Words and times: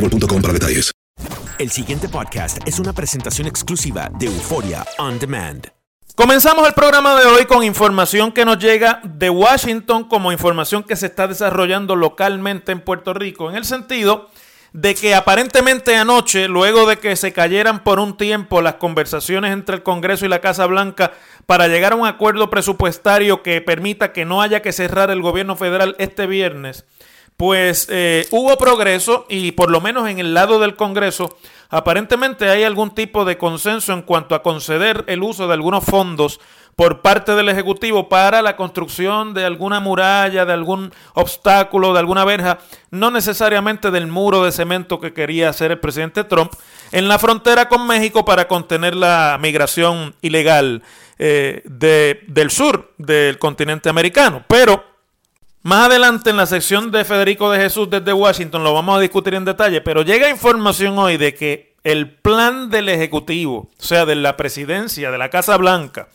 boostmobile.com 0.00 0.42
para 0.42 0.54
detalles. 0.54 0.92
El 1.58 1.70
siguiente 1.70 2.08
podcast 2.08 2.58
es 2.66 2.78
una 2.78 2.92
presentación 2.94 3.46
exclusiva 3.46 4.10
de 4.18 4.26
Euforia 4.26 4.84
On 4.98 5.18
Demand. 5.18 5.68
Comenzamos 6.14 6.66
el 6.66 6.74
programa 6.74 7.18
de 7.20 7.26
hoy 7.26 7.44
con 7.44 7.62
información 7.62 8.32
que 8.32 8.44
nos 8.44 8.58
llega 8.58 9.00
de 9.04 9.30
Washington 9.30 10.04
como 10.04 10.32
información 10.32 10.82
que 10.82 10.96
se 10.96 11.06
está 11.06 11.28
desarrollando 11.28 11.96
localmente 11.96 12.72
en 12.72 12.80
Puerto 12.80 13.14
Rico, 13.14 13.50
en 13.50 13.56
el 13.56 13.64
sentido 13.64 14.30
de 14.72 14.94
que 14.94 15.14
aparentemente 15.14 15.96
anoche, 15.96 16.48
luego 16.48 16.86
de 16.86 16.98
que 16.98 17.16
se 17.16 17.32
cayeran 17.32 17.82
por 17.82 17.98
un 17.98 18.16
tiempo 18.16 18.62
las 18.62 18.74
conversaciones 18.74 19.52
entre 19.52 19.76
el 19.76 19.82
Congreso 19.82 20.24
y 20.26 20.28
la 20.28 20.40
Casa 20.40 20.66
Blanca 20.66 21.12
para 21.46 21.68
llegar 21.68 21.92
a 21.92 21.96
un 21.96 22.06
acuerdo 22.06 22.50
presupuestario 22.50 23.42
que 23.42 23.60
permita 23.60 24.12
que 24.12 24.24
no 24.24 24.42
haya 24.42 24.62
que 24.62 24.72
cerrar 24.72 25.10
el 25.10 25.22
gobierno 25.22 25.56
federal 25.56 25.96
este 25.98 26.26
viernes, 26.26 26.86
pues 27.40 27.86
eh, 27.88 28.26
hubo 28.32 28.58
progreso 28.58 29.24
y 29.30 29.52
por 29.52 29.70
lo 29.70 29.80
menos 29.80 30.06
en 30.10 30.18
el 30.18 30.34
lado 30.34 30.58
del 30.58 30.76
Congreso 30.76 31.38
aparentemente 31.70 32.50
hay 32.50 32.64
algún 32.64 32.90
tipo 32.90 33.24
de 33.24 33.38
consenso 33.38 33.94
en 33.94 34.02
cuanto 34.02 34.34
a 34.34 34.42
conceder 34.42 35.04
el 35.06 35.22
uso 35.22 35.46
de 35.46 35.54
algunos 35.54 35.82
fondos 35.82 36.38
por 36.76 37.00
parte 37.00 37.34
del 37.34 37.48
Ejecutivo 37.48 38.10
para 38.10 38.42
la 38.42 38.56
construcción 38.56 39.32
de 39.32 39.46
alguna 39.46 39.80
muralla, 39.80 40.44
de 40.44 40.52
algún 40.52 40.92
obstáculo, 41.14 41.94
de 41.94 42.00
alguna 42.00 42.26
verja, 42.26 42.58
no 42.90 43.10
necesariamente 43.10 43.90
del 43.90 44.06
muro 44.06 44.44
de 44.44 44.52
cemento 44.52 45.00
que 45.00 45.14
quería 45.14 45.48
hacer 45.48 45.70
el 45.70 45.80
presidente 45.80 46.24
Trump 46.24 46.52
en 46.92 47.08
la 47.08 47.18
frontera 47.18 47.70
con 47.70 47.86
México 47.86 48.26
para 48.26 48.48
contener 48.48 48.94
la 48.94 49.38
migración 49.40 50.14
ilegal 50.20 50.82
eh, 51.18 51.62
de, 51.64 52.22
del 52.26 52.50
sur 52.50 52.92
del 52.98 53.38
continente 53.38 53.88
americano. 53.88 54.44
Pero 54.46 54.89
más 55.62 55.86
adelante 55.86 56.30
en 56.30 56.36
la 56.36 56.46
sección 56.46 56.90
de 56.90 57.04
Federico 57.04 57.50
de 57.50 57.60
Jesús 57.60 57.88
desde 57.90 58.12
Washington 58.12 58.64
lo 58.64 58.72
vamos 58.72 58.96
a 58.96 59.00
discutir 59.00 59.34
en 59.34 59.44
detalle, 59.44 59.80
pero 59.80 60.02
llega 60.02 60.30
información 60.30 60.98
hoy 60.98 61.16
de 61.16 61.34
que 61.34 61.74
el 61.84 62.10
plan 62.10 62.70
del 62.70 62.88
Ejecutivo, 62.88 63.68
o 63.78 63.82
sea, 63.82 64.06
de 64.06 64.14
la 64.14 64.36
presidencia, 64.36 65.10
de 65.10 65.18
la 65.18 65.30
Casa 65.30 65.56
Blanca, 65.56 66.08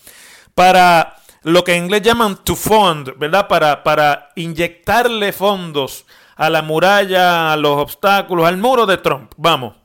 para 0.53 1.16
lo 1.44 1.63
que 1.63 1.75
en 1.75 1.85
inglés 1.85 2.01
llaman 2.01 2.38
to 2.44 2.56
fund, 2.56 3.17
¿verdad? 3.17 3.47
Para, 3.47 3.83
para 3.83 4.29
inyectarle 4.35 5.31
fondos 5.31 6.06
a 6.35 6.50
la 6.50 6.62
muralla, 6.62 7.53
a 7.53 7.57
los 7.57 7.77
obstáculos, 7.77 8.47
al 8.47 8.57
muro 8.57 8.85
de 8.85 8.97
Trump, 8.97 9.31
vamos, 9.38 9.75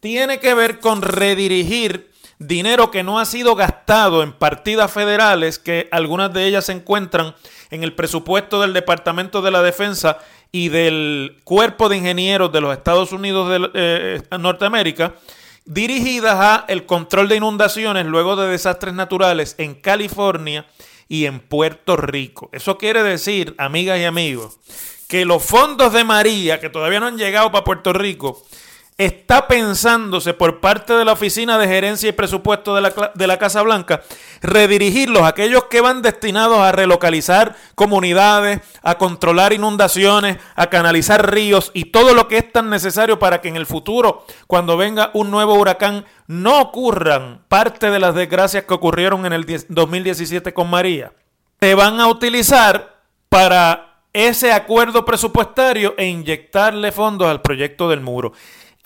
tiene 0.00 0.38
que 0.38 0.54
ver 0.54 0.80
con 0.80 1.02
redirigir 1.02 2.10
dinero 2.38 2.90
que 2.90 3.02
no 3.02 3.18
ha 3.18 3.24
sido 3.24 3.54
gastado 3.54 4.22
en 4.22 4.32
partidas 4.32 4.90
federales, 4.90 5.58
que 5.58 5.88
algunas 5.92 6.32
de 6.32 6.46
ellas 6.46 6.66
se 6.66 6.72
encuentran 6.72 7.34
en 7.70 7.82
el 7.82 7.94
presupuesto 7.94 8.60
del 8.60 8.72
Departamento 8.72 9.42
de 9.42 9.50
la 9.50 9.62
Defensa 9.62 10.18
y 10.52 10.68
del 10.68 11.40
Cuerpo 11.44 11.88
de 11.88 11.96
Ingenieros 11.96 12.52
de 12.52 12.60
los 12.60 12.76
Estados 12.76 13.12
Unidos 13.12 13.50
de 13.50 13.70
eh, 13.74 14.38
Norteamérica, 14.38 15.14
dirigidas 15.64 16.36
a 16.38 16.64
el 16.68 16.86
control 16.86 17.28
de 17.28 17.36
inundaciones 17.36 18.06
luego 18.06 18.36
de 18.36 18.48
desastres 18.48 18.94
naturales 18.94 19.54
en 19.58 19.74
California 19.74 20.66
y 21.08 21.26
en 21.26 21.40
Puerto 21.40 21.96
Rico. 21.96 22.50
Eso 22.52 22.78
quiere 22.78 23.02
decir, 23.02 23.54
amigas 23.58 23.98
y 23.98 24.04
amigos, 24.04 24.58
que 25.08 25.24
los 25.24 25.42
fondos 25.42 25.92
de 25.92 26.04
María, 26.04 26.60
que 26.60 26.70
todavía 26.70 27.00
no 27.00 27.06
han 27.06 27.18
llegado 27.18 27.50
para 27.50 27.64
Puerto 27.64 27.92
Rico, 27.92 28.42
está 28.96 29.48
pensándose 29.48 30.34
por 30.34 30.60
parte 30.60 30.92
de 30.92 31.04
la 31.04 31.12
Oficina 31.12 31.58
de 31.58 31.66
Gerencia 31.66 32.08
y 32.08 32.12
Presupuesto 32.12 32.76
de 32.76 32.82
la, 32.82 33.12
de 33.14 33.26
la, 33.26 33.38
Casa 33.38 33.62
Blanca 33.62 34.02
redirigirlos, 34.40 35.22
aquellos 35.22 35.64
que 35.64 35.80
van 35.80 36.00
destinados 36.00 36.58
a 36.58 36.70
relocalizar 36.70 37.56
comunidades, 37.74 38.60
a 38.82 38.96
controlar 38.96 39.52
inundaciones, 39.52 40.38
a 40.54 40.68
canalizar 40.68 41.32
ríos 41.32 41.72
y 41.74 41.86
todo 41.86 42.14
lo 42.14 42.28
que 42.28 42.38
es 42.38 42.52
tan 42.52 42.70
necesario 42.70 43.18
para 43.18 43.40
que 43.40 43.48
en 43.48 43.56
el 43.56 43.66
futuro, 43.66 44.24
cuando 44.46 44.76
venga 44.76 45.10
un 45.14 45.30
nuevo 45.30 45.54
huracán, 45.54 46.04
no 46.28 46.60
ocurran 46.60 47.42
parte 47.48 47.90
de 47.90 47.98
las 47.98 48.14
desgracias 48.14 48.64
que 48.64 48.74
ocurrieron 48.74 49.26
en 49.26 49.32
el 49.32 49.44
2017 49.68 50.54
con 50.54 50.70
María. 50.70 51.12
Se 51.60 51.74
van 51.74 51.98
a 51.98 52.06
utilizar 52.06 53.00
para 53.28 53.94
ese 54.12 54.52
acuerdo 54.52 55.04
presupuestario 55.04 55.94
e 55.98 56.06
inyectarle 56.06 56.92
fondos 56.92 57.28
al 57.28 57.42
proyecto 57.42 57.88
del 57.88 58.00
muro. 58.00 58.32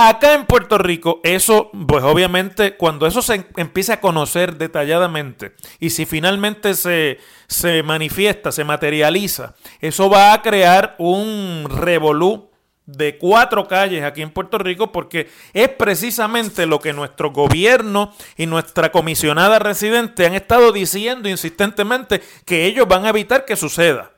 Acá 0.01 0.35
en 0.35 0.47
Puerto 0.47 0.79
Rico, 0.79 1.21
eso, 1.25 1.73
pues 1.89 2.05
obviamente, 2.05 2.77
cuando 2.77 3.05
eso 3.09 3.21
se 3.21 3.45
empiece 3.57 3.93
a 3.93 4.01
conocer 4.01 4.57
detalladamente 4.57 5.57
y 5.81 5.91
si 5.91 6.07
finalmente 6.07 6.75
se, 6.75 7.19
se 7.49 7.83
manifiesta, 7.83 8.53
se 8.53 8.63
materializa, 8.63 9.57
eso 9.81 10.09
va 10.09 10.33
a 10.33 10.41
crear 10.41 10.95
un 10.99 11.67
revolú 11.69 12.49
de 12.87 13.19
cuatro 13.19 13.67
calles 13.67 14.05
aquí 14.05 14.23
en 14.23 14.31
Puerto 14.31 14.59
Rico 14.59 14.93
porque 14.93 15.29
es 15.53 15.69
precisamente 15.71 16.67
lo 16.67 16.79
que 16.79 16.93
nuestro 16.93 17.33
gobierno 17.33 18.15
y 18.37 18.47
nuestra 18.47 18.93
comisionada 18.93 19.59
residente 19.59 20.27
han 20.27 20.35
estado 20.35 20.71
diciendo 20.71 21.29
insistentemente 21.29 22.23
que 22.45 22.67
ellos 22.67 22.87
van 22.87 23.05
a 23.05 23.09
evitar 23.11 23.45
que 23.45 23.57
suceda. 23.57 24.13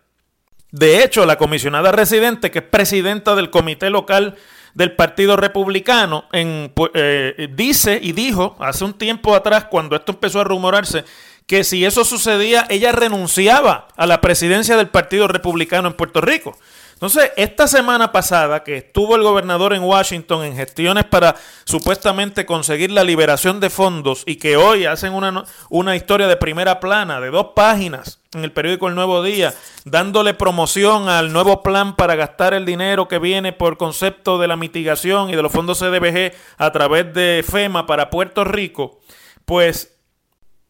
De 0.72 1.02
hecho, 1.02 1.24
la 1.24 1.38
comisionada 1.38 1.90
residente, 1.90 2.50
que 2.50 2.58
es 2.58 2.64
presidenta 2.66 3.34
del 3.34 3.48
comité 3.48 3.88
local 3.88 4.36
del 4.74 4.96
Partido 4.96 5.36
Republicano 5.36 6.24
en, 6.32 6.72
eh, 6.94 7.48
dice 7.54 7.98
y 8.02 8.12
dijo 8.12 8.56
hace 8.60 8.84
un 8.84 8.94
tiempo 8.94 9.34
atrás, 9.34 9.66
cuando 9.70 9.96
esto 9.96 10.12
empezó 10.12 10.40
a 10.40 10.44
rumorarse, 10.44 11.04
que 11.46 11.64
si 11.64 11.84
eso 11.84 12.04
sucedía, 12.04 12.66
ella 12.68 12.92
renunciaba 12.92 13.88
a 13.96 14.06
la 14.06 14.20
presidencia 14.20 14.76
del 14.76 14.88
Partido 14.88 15.26
Republicano 15.26 15.88
en 15.88 15.94
Puerto 15.94 16.20
Rico. 16.20 16.56
Entonces, 16.92 17.32
esta 17.36 17.66
semana 17.66 18.12
pasada 18.12 18.62
que 18.62 18.76
estuvo 18.76 19.16
el 19.16 19.22
gobernador 19.22 19.72
en 19.72 19.82
Washington 19.82 20.44
en 20.44 20.54
gestiones 20.54 21.04
para 21.06 21.34
supuestamente 21.64 22.46
conseguir 22.46 22.90
la 22.90 23.04
liberación 23.04 23.58
de 23.58 23.70
fondos 23.70 24.22
y 24.26 24.36
que 24.36 24.56
hoy 24.56 24.84
hacen 24.84 25.14
una, 25.14 25.44
una 25.70 25.96
historia 25.96 26.28
de 26.28 26.36
primera 26.36 26.78
plana 26.78 27.20
de 27.20 27.30
dos 27.30 27.48
páginas 27.56 28.19
en 28.32 28.44
el 28.44 28.52
periódico 28.52 28.86
El 28.86 28.94
Nuevo 28.94 29.24
Día, 29.24 29.54
dándole 29.84 30.34
promoción 30.34 31.08
al 31.08 31.32
nuevo 31.32 31.64
plan 31.64 31.96
para 31.96 32.14
gastar 32.14 32.54
el 32.54 32.64
dinero 32.64 33.08
que 33.08 33.18
viene 33.18 33.52
por 33.52 33.76
concepto 33.76 34.38
de 34.38 34.46
la 34.46 34.56
mitigación 34.56 35.30
y 35.30 35.36
de 35.36 35.42
los 35.42 35.50
fondos 35.50 35.80
CDBG 35.80 36.32
a 36.56 36.70
través 36.70 37.12
de 37.12 37.44
FEMA 37.44 37.86
para 37.86 38.08
Puerto 38.08 38.44
Rico, 38.44 39.00
pues 39.44 39.96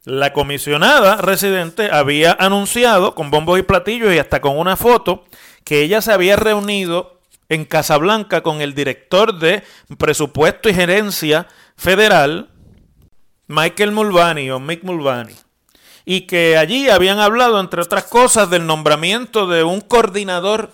la 0.04 0.32
comisionada 0.32 1.16
residente 1.16 1.90
había 1.90 2.32
anunciado 2.32 3.14
con 3.14 3.30
bombos 3.30 3.58
y 3.58 3.62
platillos 3.62 4.14
y 4.14 4.18
hasta 4.18 4.40
con 4.40 4.58
una 4.58 4.78
foto 4.78 5.24
que 5.62 5.82
ella 5.82 6.00
se 6.00 6.14
había 6.14 6.36
reunido 6.36 7.20
en 7.50 7.66
Casablanca 7.66 8.42
con 8.42 8.62
el 8.62 8.74
director 8.74 9.38
de 9.38 9.62
presupuesto 9.98 10.70
y 10.70 10.74
gerencia 10.74 11.46
federal, 11.76 12.48
Michael 13.48 13.92
Mulvaney 13.92 14.50
o 14.50 14.58
Mick 14.60 14.82
Mulvaney 14.82 15.36
y 16.05 16.23
que 16.23 16.56
allí 16.56 16.88
habían 16.88 17.20
hablado, 17.20 17.61
entre 17.61 17.82
otras 17.82 18.05
cosas, 18.05 18.50
del 18.50 18.67
nombramiento 18.67 19.47
de 19.47 19.64
un 19.64 19.81
coordinador 19.81 20.70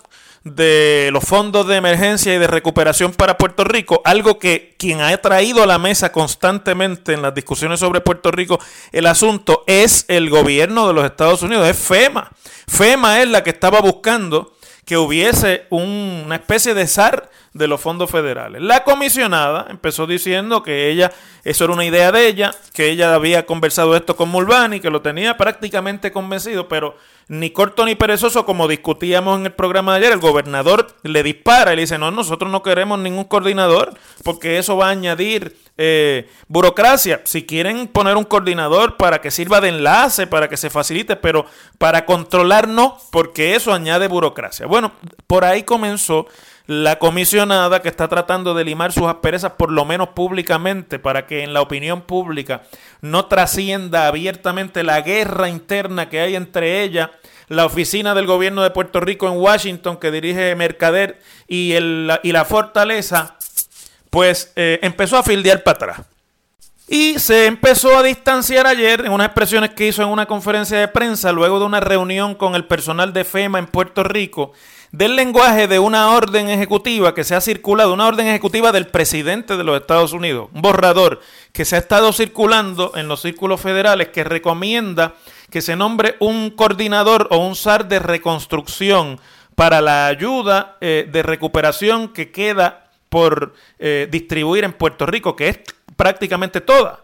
de 0.55 1.09
los 1.11 1.23
fondos 1.23 1.67
de 1.67 1.75
emergencia 1.75 2.33
y 2.33 2.37
de 2.37 2.47
recuperación 2.47 3.11
para 3.11 3.37
Puerto 3.37 3.63
Rico, 3.63 4.01
algo 4.05 4.39
que 4.39 4.75
quien 4.77 5.01
ha 5.01 5.15
traído 5.17 5.63
a 5.63 5.67
la 5.67 5.77
mesa 5.77 6.11
constantemente 6.11 7.13
en 7.13 7.21
las 7.21 7.33
discusiones 7.33 7.79
sobre 7.79 8.01
Puerto 8.01 8.31
Rico 8.31 8.59
el 8.91 9.07
asunto 9.07 9.63
es 9.67 10.05
el 10.07 10.29
gobierno 10.29 10.87
de 10.87 10.93
los 10.93 11.05
Estados 11.05 11.41
Unidos, 11.41 11.67
es 11.67 11.77
FEMA. 11.77 12.31
FEMA 12.67 13.21
es 13.21 13.29
la 13.29 13.43
que 13.43 13.49
estaba 13.49 13.81
buscando 13.81 14.56
que 14.87 14.97
hubiese 14.97 15.65
una 15.69 16.35
especie 16.35 16.73
de 16.73 16.87
SAR 16.87 17.29
de 17.51 17.67
los 17.67 17.81
fondos 17.81 18.09
federales. 18.09 18.61
La 18.61 18.85
comisionada 18.85 19.67
empezó 19.69 20.07
diciendo 20.07 20.63
que 20.63 20.89
ella, 20.89 21.11
eso 21.43 21.65
era 21.65 21.73
una 21.73 21.83
idea 21.83 22.09
de 22.13 22.25
ella, 22.25 22.51
que 22.73 22.89
ella 22.89 23.13
había 23.13 23.45
conversado 23.45 23.97
esto 23.97 24.15
con 24.15 24.29
Mulvani, 24.29 24.79
que 24.79 24.89
lo 24.89 25.01
tenía 25.01 25.35
prácticamente 25.35 26.13
convencido, 26.13 26.69
pero 26.69 26.95
ni 27.29 27.49
corto 27.49 27.85
ni 27.85 27.95
perezoso, 27.95 28.45
como 28.45 28.67
discutíamos 28.67 29.39
en 29.39 29.45
el 29.47 29.53
programa 29.53 29.93
de 29.93 29.99
ayer, 29.99 30.13
el 30.13 30.19
gobernador 30.19 30.87
le 31.03 31.23
dispara 31.23 31.73
y 31.73 31.75
le 31.75 31.81
dice, 31.81 31.97
no, 31.97 32.09
nosotros 32.09 32.49
no 32.51 32.63
queremos 32.63 32.99
ningún 32.99 33.25
coordinador, 33.25 33.93
porque 34.23 34.57
eso 34.57 34.77
va 34.77 34.87
a 34.87 34.91
añadir 34.91 35.57
eh, 35.77 36.29
burocracia. 36.47 37.21
Si 37.25 37.45
quieren 37.45 37.87
poner 37.87 38.15
un 38.15 38.23
coordinador 38.23 38.95
para 38.95 39.19
que 39.19 39.31
sirva 39.31 39.59
de 39.59 39.69
enlace, 39.69 40.25
para 40.25 40.47
que 40.47 40.57
se 40.57 40.69
facilite, 40.69 41.17
pero 41.17 41.45
para 41.77 42.05
controlar 42.05 42.67
no, 42.67 42.97
porque 43.11 43.55
eso 43.55 43.73
añade 43.73 44.07
burocracia. 44.07 44.65
Bueno, 44.65 44.93
por 45.27 45.43
ahí 45.43 45.63
comenzó 45.63 46.27
la 46.67 46.99
comisionada 46.99 47.81
que 47.81 47.87
está 47.87 48.09
tratando 48.09 48.53
de 48.53 48.65
limar 48.65 48.91
sus 48.91 49.07
asperezas, 49.07 49.53
por 49.53 49.71
lo 49.71 49.85
menos 49.85 50.09
públicamente, 50.09 50.99
para 50.99 51.25
que 51.25 51.43
en 51.43 51.53
la 51.53 51.61
opinión 51.61 52.01
pública 52.01 52.63
no 53.01 53.25
trascienda 53.25 54.07
abiertamente 54.07 54.83
la 54.83 54.99
guerra 55.01 55.47
interna 55.47 56.09
que 56.09 56.19
hay 56.19 56.35
entre 56.35 56.83
ella, 56.83 57.11
la 57.47 57.65
oficina 57.65 58.13
del 58.13 58.27
gobierno 58.27 58.63
de 58.63 58.71
Puerto 58.71 58.99
Rico 58.99 59.29
en 59.29 59.37
Washington, 59.37 59.97
que 59.97 60.11
dirige 60.11 60.55
Mercader, 60.55 61.19
y, 61.47 61.73
la 61.79 62.45
fortaleza, 62.45 63.37
pues 64.09 64.51
eh, 64.57 64.79
empezó 64.81 65.17
a 65.17 65.23
fildear 65.23 65.63
para 65.63 65.75
atrás. 65.75 66.16
Y 66.87 67.19
se 67.19 67.47
empezó 67.47 67.97
a 67.97 68.03
distanciar 68.03 68.65
ayer 68.65 69.05
en 69.05 69.11
unas 69.11 69.27
expresiones 69.27 69.71
que 69.71 69.87
hizo 69.87 70.01
en 70.01 70.07
una 70.07 70.25
conferencia 70.25 70.79
de 70.79 70.87
prensa 70.87 71.33
luego 71.33 71.59
de 71.59 71.65
una 71.65 71.81
reunión 71.81 72.33
con 72.33 72.55
el 72.55 72.65
personal 72.65 73.11
de 73.11 73.25
FEMA 73.25 73.59
en 73.59 73.67
Puerto 73.67 74.05
Rico 74.05 74.53
del 74.91 75.17
lenguaje 75.17 75.67
de 75.67 75.79
una 75.79 76.11
orden 76.11 76.49
ejecutiva 76.49 77.13
que 77.13 77.25
se 77.25 77.35
ha 77.35 77.41
circulado, 77.41 77.93
una 77.93 78.07
orden 78.07 78.27
ejecutiva 78.27 78.71
del 78.71 78.87
presidente 78.87 79.57
de 79.57 79.63
los 79.65 79.79
Estados 79.79 80.13
Unidos, 80.13 80.49
un 80.53 80.61
borrador 80.61 81.19
que 81.51 81.65
se 81.65 81.75
ha 81.75 81.79
estado 81.79 82.13
circulando 82.13 82.93
en 82.95 83.09
los 83.09 83.21
círculos 83.21 83.59
federales 83.59 84.07
que 84.09 84.23
recomienda 84.23 85.15
que 85.49 85.61
se 85.61 85.75
nombre 85.75 86.15
un 86.19 86.51
coordinador 86.51 87.27
o 87.31 87.37
un 87.45 87.55
SAR 87.55 87.87
de 87.87 87.99
reconstrucción 87.99 89.19
para 89.55 89.81
la 89.81 90.07
ayuda 90.07 90.77
eh, 90.79 91.07
de 91.11 91.23
recuperación 91.23 92.13
que 92.13 92.31
queda 92.31 92.89
por 93.09 93.53
eh, 93.79 94.07
distribuir 94.09 94.63
en 94.63 94.73
Puerto 94.73 95.05
Rico, 95.05 95.35
que 95.35 95.49
es 95.49 95.59
prácticamente 95.97 96.61
toda. 96.61 97.01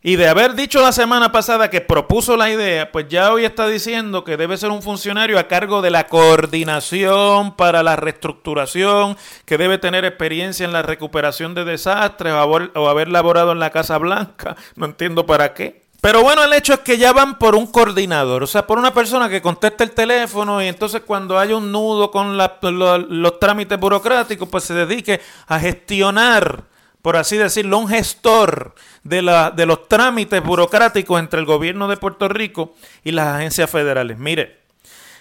Y 0.00 0.14
de 0.14 0.28
haber 0.28 0.54
dicho 0.54 0.80
la 0.80 0.92
semana 0.92 1.32
pasada 1.32 1.70
que 1.70 1.80
propuso 1.80 2.36
la 2.36 2.48
idea, 2.48 2.92
pues 2.92 3.08
ya 3.08 3.32
hoy 3.32 3.44
está 3.44 3.66
diciendo 3.66 4.22
que 4.22 4.36
debe 4.36 4.56
ser 4.56 4.70
un 4.70 4.80
funcionario 4.80 5.40
a 5.40 5.48
cargo 5.48 5.82
de 5.82 5.90
la 5.90 6.06
coordinación 6.06 7.56
para 7.56 7.82
la 7.82 7.96
reestructuración, 7.96 9.16
que 9.44 9.58
debe 9.58 9.76
tener 9.76 10.04
experiencia 10.04 10.64
en 10.64 10.72
la 10.72 10.82
recuperación 10.82 11.52
de 11.54 11.64
desastres 11.64 12.32
o 12.32 12.88
haber, 12.88 13.08
laborado 13.08 13.50
en 13.50 13.58
la 13.58 13.70
Casa 13.70 13.98
Blanca. 13.98 14.54
No 14.76 14.86
entiendo 14.86 15.26
para 15.26 15.52
qué. 15.52 15.82
Pero 16.00 16.22
bueno, 16.22 16.44
el 16.44 16.52
hecho 16.52 16.74
es 16.74 16.80
que 16.80 16.96
ya 16.96 17.12
van 17.12 17.36
por 17.36 17.56
un 17.56 17.66
coordinador, 17.66 18.44
o 18.44 18.46
sea, 18.46 18.68
por 18.68 18.78
una 18.78 18.94
persona 18.94 19.28
que 19.28 19.42
conteste 19.42 19.82
el 19.82 19.90
teléfono 19.90 20.62
y 20.62 20.68
entonces 20.68 21.02
cuando 21.04 21.36
haya 21.40 21.56
un 21.56 21.72
nudo 21.72 22.12
con 22.12 22.36
los 22.38 23.40
trámites 23.40 23.80
burocráticos, 23.80 24.48
pues 24.48 24.62
se 24.62 24.74
dedique 24.74 25.20
a 25.48 25.58
gestionar 25.58 26.62
por 27.02 27.16
así 27.16 27.36
decirlo, 27.36 27.78
un 27.78 27.88
gestor 27.88 28.74
de, 29.02 29.22
la, 29.22 29.50
de 29.50 29.66
los 29.66 29.88
trámites 29.88 30.42
burocráticos 30.42 31.18
entre 31.20 31.40
el 31.40 31.46
gobierno 31.46 31.88
de 31.88 31.96
Puerto 31.96 32.28
Rico 32.28 32.74
y 33.04 33.12
las 33.12 33.36
agencias 33.36 33.70
federales. 33.70 34.18
Mire, 34.18 34.60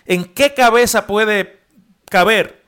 ¿en 0.05 0.25
qué 0.25 0.53
cabeza 0.53 1.07
puede 1.07 1.59
caber 2.09 2.63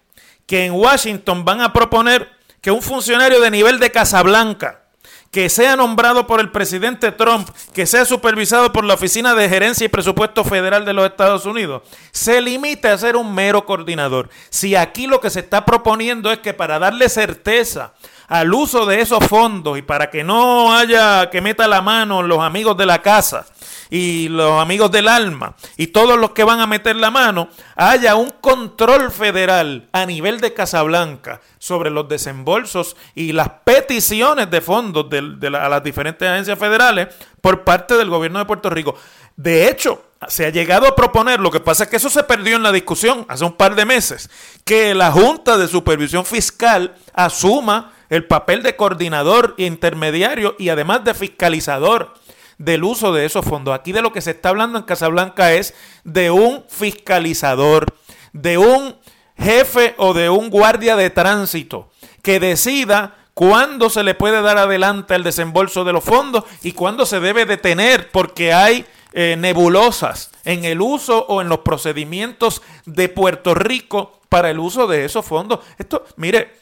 que 0.46 0.66
en 0.66 0.74
Washington 0.74 1.46
van 1.46 1.62
a 1.62 1.74
proponer 1.74 2.30
que 2.62 2.72
un 2.72 2.82
funcionario 2.82 3.40
de 3.40 3.52
nivel 3.52 3.80
de 3.80 3.92
Casablanca, 3.92 4.84
que 5.32 5.50
sea 5.50 5.76
nombrado 5.76 6.26
por 6.26 6.40
el 6.40 6.52
presidente 6.52 7.12
Trump, 7.12 7.50
que 7.74 7.86
sea 7.86 8.06
supervisado 8.06 8.74
por 8.74 8.84
la 8.84 8.96
Oficina 8.96 9.36
de 9.36 9.48
Gerencia 9.48 9.86
y 9.86 9.90
Presupuesto 9.90 10.44
Federal 10.44 10.86
de 10.86 10.94
los 10.94 11.06
Estados 11.06 11.46
Unidos, 11.46 11.84
se 12.12 12.42
limite 12.42 12.88
a 12.88 12.98
ser 12.98 13.16
un 13.16 13.34
mero 13.34 13.66
coordinador. 13.66 14.30
Si 14.50 14.76
aquí 14.76 15.06
lo 15.06 15.20
que 15.20 15.30
se 15.30 15.42
está 15.42 15.66
proponiendo 15.66 16.32
es 16.32 16.40
que 16.40 16.54
para 16.54 16.80
darle 16.80 17.10
certeza 17.10 17.94
al 18.28 18.54
uso 18.54 18.86
de 18.86 19.02
esos 19.02 19.26
fondos 19.28 19.78
y 19.78 19.82
para 19.82 20.10
que 20.10 20.24
no 20.24 20.76
haya 20.76 21.30
que 21.30 21.42
meta 21.42 21.68
la 21.68 21.82
mano 21.82 22.22
los 22.22 22.40
amigos 22.40 22.78
de 22.78 22.86
la 22.86 23.02
casa 23.02 23.46
y 23.90 24.30
los 24.30 24.62
amigos 24.62 24.92
del 24.92 25.08
alma 25.08 25.56
y 25.78 25.88
todos 25.88 26.18
los 26.18 26.32
que 26.32 26.44
van 26.44 26.60
a 26.60 26.68
meter 26.68 26.96
la 26.96 27.12
mano, 27.12 27.50
haya 27.76 28.16
un 28.16 28.30
control 28.30 29.12
federal 29.12 29.88
a 29.92 30.06
nivel 30.06 30.40
de 30.40 30.54
Casablanca 30.54 31.42
sobre 31.58 31.90
los 31.90 32.08
desembolsos 32.08 32.96
y 33.16 33.32
las 33.32 33.50
peticiones 33.64 34.50
de 34.52 34.62
fondos 34.62 35.10
de, 35.10 35.48
a 35.48 35.70
las 35.70 35.84
diferentes 35.84 36.28
agencias 36.28 36.60
federales 36.60 37.08
por 37.42 37.64
parte 37.64 37.96
del 37.96 38.10
gobierno 38.10 38.40
de 38.40 38.46
Puerto 38.46 38.70
Rico. 38.70 38.96
De 39.36 39.70
hecho, 39.70 40.04
se 40.28 40.46
ha 40.46 40.50
llegado 40.50 40.86
a 40.86 40.96
proponer, 40.96 41.40
lo 41.40 41.50
que 41.50 41.62
pasa 41.62 41.86
es 41.86 41.90
que 41.90 41.96
eso 41.96 42.10
se 42.10 42.24
perdió 42.24 42.58
en 42.58 42.64
la 42.64 42.74
discusión 42.74 43.26
hace 43.30 43.46
un 43.46 43.54
par 43.54 43.76
de 43.76 43.86
meses, 43.86 44.30
que 44.66 44.94
la 44.94 45.12
Junta 45.12 45.58
de 45.58 45.68
Supervisión 45.68 46.26
Fiscal 46.26 46.96
asuma 47.14 47.94
el 48.10 48.26
papel 48.26 48.64
de 48.64 48.76
coordinador 48.76 49.56
intermediario 49.58 50.56
y 50.60 50.70
además 50.70 51.04
de 51.06 51.14
fiscalizador 51.14 52.14
del 52.60 52.84
uso 52.84 53.12
de 53.12 53.26
esos 53.26 53.44
fondos. 53.44 53.74
Aquí 53.74 53.92
de 53.92 54.04
lo 54.04 54.14
que 54.14 54.22
se 54.22 54.32
está 54.32 54.50
hablando 54.50 54.78
en 54.78 54.86
Casablanca 54.86 55.54
es 55.54 55.74
de 56.04 56.30
un 56.30 56.64
fiscalizador, 56.68 57.96
de 58.34 58.60
un 58.60 58.96
jefe 59.36 59.96
o 59.98 60.14
de 60.14 60.30
un 60.30 60.52
guardia 60.52 60.96
de 60.96 61.10
tránsito 61.10 61.90
que 62.22 62.40
decida 62.40 63.16
cuándo 63.34 63.90
se 63.90 64.04
le 64.04 64.14
puede 64.14 64.42
dar 64.42 64.58
adelante 64.58 65.16
el 65.16 65.24
desembolso 65.24 65.86
de 65.86 65.94
los 65.94 66.04
fondos 66.04 66.44
y 66.62 66.74
cuándo 66.74 67.06
se 67.06 67.22
debe 67.22 67.46
detener 67.46 68.12
porque 68.12 68.54
hay 68.54 68.86
eh, 69.14 69.36
nebulosas 69.40 70.30
en 70.44 70.66
el 70.66 70.82
uso 70.82 71.26
o 71.30 71.42
en 71.42 71.48
los 71.48 71.60
procedimientos 71.60 72.62
de 72.86 73.08
Puerto 73.08 73.56
Rico 73.56 74.20
para 74.28 74.50
el 74.50 74.60
uso 74.60 74.86
de 74.86 75.06
esos 75.06 75.26
fondos. 75.26 75.62
Esto, 75.78 76.04
mire, 76.18 76.54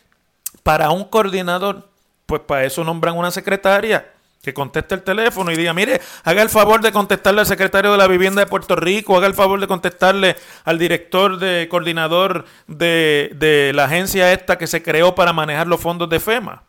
para 0.62 0.92
un 0.92 1.06
coordinador, 1.06 1.89
pues 2.27 2.42
para 2.42 2.66
eso 2.66 2.84
nombran 2.84 3.18
una 3.18 3.32
secretaria 3.32 4.13
que 4.48 4.54
conteste 4.54 4.96
el 4.96 5.04
teléfono 5.04 5.51
y 5.51 5.58
diga, 5.58 5.74
mire, 5.74 6.00
haga 6.24 6.42
el 6.42 6.48
favor 6.48 6.80
de 6.80 6.94
contestarle 6.94 7.42
al 7.42 7.46
secretario 7.46 7.92
de 7.92 7.98
la 7.98 8.08
vivienda 8.08 8.39
de 8.39 8.48
Puerto 8.48 8.77
Rico, 8.77 9.18
haga 9.18 9.27
el 9.27 9.34
favor 9.34 9.60
de 9.60 9.68
contestarle 9.68 10.38
al 10.63 10.80
director 10.80 11.38
de 11.38 11.68
coordinador 11.70 12.46
de, 12.66 13.72
la 13.75 13.84
agencia 13.84 14.32
esta 14.32 14.58
que 14.58 14.66
se 14.66 14.82
creó 14.82 15.16
para 15.16 15.34
manejar 15.34 15.68
los 15.68 15.82
fondos 15.82 16.10
de 16.10 16.22
FEMA, 16.22 16.63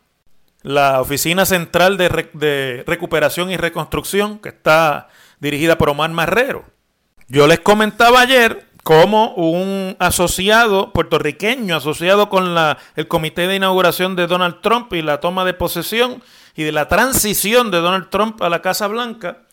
la 0.61 0.99
Oficina 0.99 1.45
Central 1.45 1.95
de, 1.95 2.27
de 2.33 2.83
Recuperación 2.85 3.49
y 3.49 3.55
Reconstrucción, 3.55 4.39
que 4.39 4.49
está 4.49 5.07
dirigida 5.39 5.77
por 5.77 5.87
Omar 5.87 6.09
Marrero. 6.09 6.65
Yo 7.29 7.47
les 7.47 7.61
comentaba 7.61 8.19
ayer 8.19 8.67
como 8.83 9.35
un 9.35 9.95
asociado 9.99 10.91
puertorriqueño, 10.91 11.77
asociado 11.77 12.27
con 12.27 12.55
la, 12.55 12.77
el 12.97 13.07
comité 13.07 13.47
de 13.47 13.55
inauguración 13.55 14.17
de 14.17 14.27
Donald 14.27 14.59
Trump 14.61 14.91
y 14.91 15.01
la 15.01 15.21
toma 15.21 15.45
de 15.45 15.53
posesión 15.53 16.21
y 16.59 16.63
de 16.63 16.73
la 16.73 16.89
transición 16.89 17.71
de 17.71 17.77
Donald 17.77 18.09
Trump 18.09 18.43
a 18.43 18.49
la 18.49 18.61
Casa 18.61 18.87
Blanca, 18.87 19.43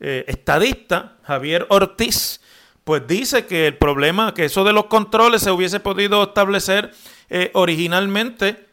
eh, 0.00 0.24
estadista 0.26 1.12
Javier 1.22 1.64
Ortiz, 1.68 2.40
pues 2.82 3.06
dice 3.06 3.46
que 3.46 3.68
el 3.68 3.76
problema, 3.76 4.34
que 4.34 4.46
eso 4.46 4.64
de 4.64 4.72
los 4.72 4.86
controles 4.86 5.42
se 5.42 5.52
hubiese 5.52 5.78
podido 5.78 6.24
establecer 6.24 6.92
eh, 7.30 7.52
originalmente 7.54 8.66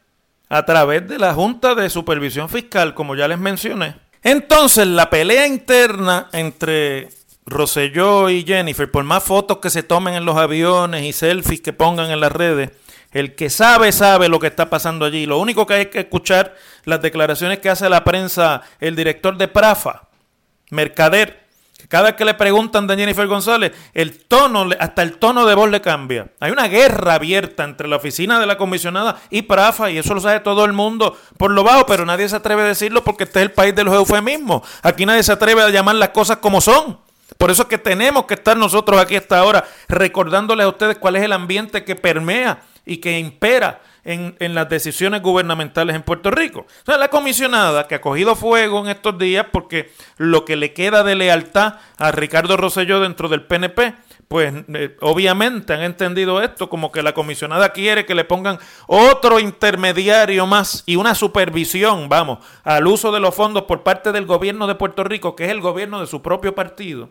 a 0.49 0.65
través 0.65 1.07
de 1.07 1.19
la 1.19 1.35
Junta 1.35 1.75
de 1.75 1.87
Supervisión 1.87 2.49
Fiscal, 2.49 2.95
como 2.95 3.15
ya 3.15 3.27
les 3.27 3.37
mencioné. 3.37 3.95
Entonces, 4.23 4.87
la 4.87 5.11
pelea 5.11 5.45
interna 5.45 6.29
entre 6.33 7.09
Rosselló 7.45 8.27
y 8.31 8.43
Jennifer, 8.43 8.89
por 8.89 9.03
más 9.03 9.23
fotos 9.23 9.59
que 9.59 9.69
se 9.69 9.83
tomen 9.83 10.15
en 10.15 10.25
los 10.25 10.37
aviones 10.37 11.03
y 11.03 11.13
selfies 11.13 11.61
que 11.61 11.73
pongan 11.73 12.09
en 12.09 12.21
las 12.21 12.31
redes, 12.31 12.71
el 13.13 13.35
que 13.35 13.49
sabe, 13.49 13.91
sabe 13.91 14.27
lo 14.27 14.39
que 14.39 14.47
está 14.47 14.69
pasando 14.69 15.05
allí. 15.05 15.25
Lo 15.25 15.37
único 15.37 15.65
que 15.65 15.75
hay 15.75 15.85
que 15.87 16.01
escuchar 16.01 16.55
las 16.83 17.01
declaraciones 17.01 17.59
que 17.59 17.69
hace 17.69 17.89
la 17.89 18.03
prensa 18.03 18.61
el 18.79 18.95
director 18.95 19.37
de 19.37 19.47
Prafa, 19.47 20.09
Mercader, 20.69 21.43
cada 21.89 22.05
vez 22.05 22.13
que 22.15 22.25
le 22.25 22.33
preguntan 22.33 22.87
de 22.87 22.95
Jennifer 22.95 23.27
González, 23.27 23.71
el 23.93 24.23
tono, 24.23 24.67
hasta 24.79 25.03
el 25.03 25.17
tono 25.17 25.45
de 25.45 25.53
voz 25.53 25.69
le 25.69 25.81
cambia. 25.81 26.27
Hay 26.39 26.51
una 26.51 26.67
guerra 26.67 27.15
abierta 27.15 27.63
entre 27.63 27.87
la 27.87 27.97
oficina 27.97 28.39
de 28.39 28.45
la 28.45 28.57
comisionada 28.57 29.21
y 29.29 29.43
Prafa, 29.43 29.91
y 29.91 29.97
eso 29.97 30.13
lo 30.13 30.21
sabe 30.21 30.39
todo 30.39 30.65
el 30.65 30.73
mundo 30.73 31.17
por 31.37 31.51
lo 31.51 31.63
bajo, 31.63 31.85
pero 31.85 32.05
nadie 32.05 32.29
se 32.29 32.37
atreve 32.37 32.63
a 32.63 32.65
decirlo 32.65 33.03
porque 33.03 33.25
este 33.25 33.39
es 33.39 33.43
el 33.43 33.51
país 33.51 33.75
de 33.75 33.83
los 33.83 33.93
eufemismos. 33.93 34.67
Aquí 34.81 35.05
nadie 35.05 35.23
se 35.23 35.33
atreve 35.33 35.61
a 35.61 35.69
llamar 35.69 35.95
las 35.95 36.09
cosas 36.09 36.37
como 36.37 36.61
son. 36.61 36.99
Por 37.37 37.51
eso 37.51 37.63
es 37.63 37.67
que 37.67 37.77
tenemos 37.77 38.25
que 38.25 38.35
estar 38.35 38.55
nosotros 38.55 38.99
aquí 38.99 39.15
hasta 39.15 39.39
ahora 39.39 39.65
recordándoles 39.87 40.65
a 40.65 40.69
ustedes 40.69 40.97
cuál 40.97 41.15
es 41.15 41.23
el 41.23 41.33
ambiente 41.33 41.83
que 41.83 41.95
permea 41.95 42.61
y 42.85 42.97
que 42.97 43.19
impera 43.19 43.81
en, 44.03 44.35
las 44.53 44.69
decisiones 44.69 45.21
gubernamentales 45.21 45.95
en 45.95 46.03
Puerto 46.03 46.31
Rico. 46.31 46.65
O 46.87 46.97
la 46.97 47.09
comisionada 47.09 47.87
que 47.87 47.95
ha 47.95 48.01
cogido 48.01 48.35
fuego 48.35 48.81
en 48.81 48.89
estos 48.89 49.17
días 49.17 49.47
porque 49.51 49.91
lo 50.17 50.45
que 50.45 50.55
le 50.55 50.73
queda 50.73 51.03
de 51.03 51.15
lealtad 51.15 51.75
a 51.97 52.11
Ricardo 52.11 52.57
Rosselló 52.57 52.99
dentro 52.99 53.29
del 53.29 53.43
PNP, 53.43 53.95
pues 54.27 54.53
eh, 54.73 54.97
obviamente 55.01 55.73
han 55.73 55.83
entendido 55.83 56.41
esto 56.41 56.69
como 56.69 56.91
que 56.91 57.03
la 57.03 57.13
comisionada 57.13 57.69
quiere 57.69 58.05
que 58.05 58.15
le 58.15 58.25
pongan 58.25 58.59
otro 58.87 59.39
intermediario 59.39 60.45
más 60.45 60.83
y 60.85 60.95
una 60.95 61.15
supervisión, 61.15 62.09
vamos, 62.09 62.39
al 62.63 62.87
uso 62.87 63.11
de 63.11 63.19
los 63.19 63.35
fondos 63.35 63.63
por 63.63 63.83
parte 63.83 64.11
del 64.11 64.25
gobierno 64.25 64.67
de 64.67 64.75
Puerto 64.75 65.03
Rico, 65.03 65.35
que 65.35 65.45
es 65.45 65.51
el 65.51 65.61
gobierno 65.61 66.01
de 66.01 66.07
su 66.07 66.21
propio 66.21 66.55
partido 66.55 67.09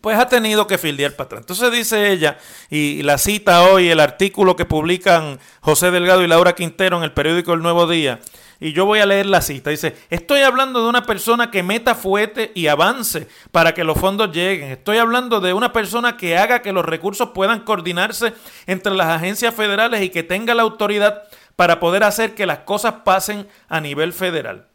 pues 0.00 0.18
ha 0.18 0.28
tenido 0.28 0.66
que 0.66 0.78
fildear 0.78 1.12
para 1.12 1.26
atrás. 1.26 1.40
Entonces 1.42 1.70
dice 1.72 2.10
ella, 2.10 2.38
y 2.70 3.02
la 3.02 3.18
cita 3.18 3.62
hoy, 3.62 3.88
el 3.88 4.00
artículo 4.00 4.56
que 4.56 4.64
publican 4.64 5.38
José 5.60 5.90
Delgado 5.90 6.22
y 6.22 6.28
Laura 6.28 6.54
Quintero 6.54 6.96
en 6.96 7.02
el 7.04 7.12
periódico 7.12 7.52
El 7.52 7.62
Nuevo 7.62 7.86
Día, 7.86 8.20
y 8.62 8.72
yo 8.72 8.86
voy 8.86 9.00
a 9.00 9.06
leer 9.06 9.26
la 9.26 9.42
cita. 9.42 9.70
Dice, 9.70 9.96
estoy 10.08 10.42
hablando 10.42 10.82
de 10.84 10.88
una 10.88 11.02
persona 11.02 11.50
que 11.50 11.64
meta 11.64 11.96
fuete 11.96 12.52
y 12.54 12.68
avance 12.68 13.26
para 13.50 13.74
que 13.74 13.82
los 13.82 13.98
fondos 13.98 14.30
lleguen. 14.30 14.70
Estoy 14.70 14.98
hablando 14.98 15.40
de 15.40 15.52
una 15.52 15.72
persona 15.72 16.16
que 16.16 16.38
haga 16.38 16.62
que 16.62 16.72
los 16.72 16.84
recursos 16.84 17.30
puedan 17.30 17.64
coordinarse 17.64 18.34
entre 18.68 18.94
las 18.94 19.08
agencias 19.08 19.52
federales 19.52 20.02
y 20.02 20.10
que 20.10 20.22
tenga 20.22 20.54
la 20.54 20.62
autoridad 20.62 21.24
para 21.56 21.80
poder 21.80 22.04
hacer 22.04 22.36
que 22.36 22.46
las 22.46 22.60
cosas 22.60 22.94
pasen 23.04 23.48
a 23.68 23.80
nivel 23.80 24.12
federal. 24.12 24.68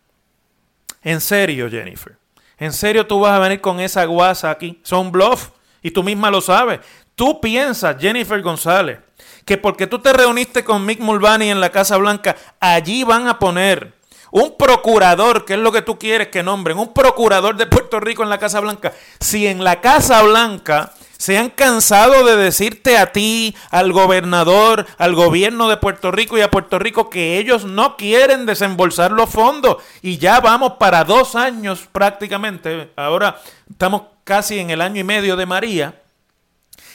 En 1.01 1.21
serio, 1.21 1.69
Jennifer. 1.69 2.17
¿En 2.57 2.73
serio 2.73 3.05
tú 3.05 3.19
vas 3.19 3.33
a 3.33 3.39
venir 3.39 3.61
con 3.61 3.79
esa 3.79 4.05
guasa 4.05 4.49
aquí? 4.49 4.79
Son 4.83 5.11
bluff. 5.11 5.49
Y 5.81 5.91
tú 5.91 6.03
misma 6.03 6.31
lo 6.31 6.41
sabes. 6.41 6.79
Tú 7.15 7.39
piensas, 7.39 7.95
Jennifer 7.99 8.41
González, 8.41 8.99
que 9.45 9.57
porque 9.57 9.87
tú 9.87 9.99
te 9.99 10.13
reuniste 10.13 10.63
con 10.63 10.85
Mick 10.85 10.99
Mulvaney 10.99 11.49
en 11.49 11.59
la 11.59 11.71
Casa 11.71 11.97
Blanca, 11.97 12.35
allí 12.59 13.03
van 13.03 13.27
a 13.27 13.39
poner 13.39 13.93
un 14.31 14.55
procurador, 14.57 15.45
que 15.45 15.53
es 15.53 15.59
lo 15.59 15.71
que 15.71 15.81
tú 15.81 15.97
quieres 15.97 16.27
que 16.27 16.43
nombren, 16.43 16.77
un 16.77 16.93
procurador 16.93 17.55
de 17.55 17.65
Puerto 17.65 17.99
Rico 17.99 18.23
en 18.23 18.29
la 18.29 18.37
Casa 18.37 18.59
Blanca. 18.59 18.93
Si 19.19 19.47
en 19.47 19.63
la 19.63 19.81
Casa 19.81 20.21
Blanca 20.21 20.93
se 21.17 21.37
han 21.37 21.49
cansado 21.49 22.25
de 22.25 22.35
decirte 22.35 22.97
a 22.97 23.11
ti, 23.11 23.55
al 23.71 23.91
gobernador, 23.91 24.85
al 24.97 25.15
gobierno 25.15 25.67
de 25.67 25.77
Puerto 25.77 26.11
Rico 26.11 26.37
y 26.37 26.41
a 26.41 26.51
Puerto 26.51 26.79
Rico 26.79 27.09
que 27.09 27.37
ellos 27.39 27.65
no 27.65 27.97
quieren 27.97 28.45
desembolsar 28.45 29.11
los 29.11 29.29
fondos. 29.29 29.77
Y 30.01 30.17
ya 30.17 30.39
vamos 30.39 30.73
para 30.73 31.03
dos 31.03 31.35
años 31.35 31.87
prácticamente. 31.91 32.91
Ahora 32.95 33.41
estamos 33.69 34.03
casi 34.23 34.59
en 34.59 34.69
el 34.69 34.81
año 34.81 35.01
y 35.01 35.03
medio 35.03 35.35
de 35.35 35.45
María. 35.45 36.01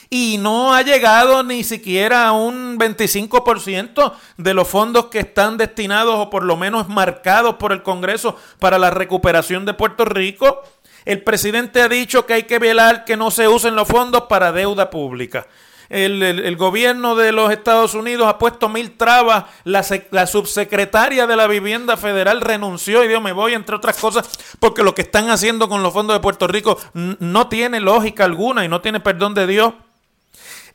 Y 0.09 0.37
no 0.37 0.75
ha 0.75 0.83
llegado 0.83 1.43
ni 1.43 1.65
siquiera 1.65 2.27
a 2.27 2.33
un 2.33 2.79
25% 2.79 4.13
de 4.37 4.55
los 4.55 4.69
fondos 4.69 5.07
que 5.07 5.21
están 5.21 5.57
destinados 5.57 6.17
o 6.17 6.29
por 6.29 6.45
lo 6.45 6.55
menos 6.59 6.87
marcados 6.89 7.55
por 7.55 7.73
el 7.73 7.83
Congreso 7.83 8.37
para 8.59 8.79
la 8.79 8.91
recuperación 8.91 9.65
de 9.65 9.73
Puerto 9.73 10.05
Rico. 10.05 10.63
El 11.05 11.23
presidente 11.23 11.83
ha 11.83 11.89
dicho 11.89 12.27
que 12.27 12.35
hay 12.35 12.43
que 12.45 12.59
velar 12.59 13.05
que 13.05 13.17
no 13.17 13.31
se 13.31 13.49
usen 13.49 13.75
los 13.75 13.89
fondos 13.89 14.25
para 14.29 14.53
deuda 14.53 14.91
pública. 14.91 15.47
El, 15.93 16.57
gobierno 16.57 17.17
de 17.17 17.33
los 17.33 17.53
Estados 17.53 17.93
Unidos 17.93 18.27
ha 18.27 18.39
puesto 18.39 18.71
mil 18.71 18.93
trabas. 18.93 19.45
La, 19.65 19.83
subsecretaria 20.27 21.27
de 21.27 21.37
la 21.37 21.47
Vivienda 21.47 21.99
Federal 21.99 22.41
renunció 22.41 23.05
y 23.05 23.09
dijo, 23.09 23.21
me 23.21 23.33
voy, 23.33 23.53
entre 23.53 23.77
otras 23.77 23.99
cosas, 23.99 24.27
porque 24.59 24.83
lo 24.83 24.95
que 24.95 25.03
están 25.03 25.29
haciendo 25.29 25.69
con 25.69 25.83
los 25.83 25.93
fondos 25.93 26.17
de 26.17 26.21
Puerto 26.21 26.47
Rico 26.47 26.79
no 26.95 27.49
tiene 27.49 27.79
lógica 27.79 28.25
alguna 28.25 28.65
y 28.65 28.69
no 28.69 28.81
tiene 28.81 29.01
perdón 29.01 29.35
de 29.35 29.47
Dios. 29.47 29.75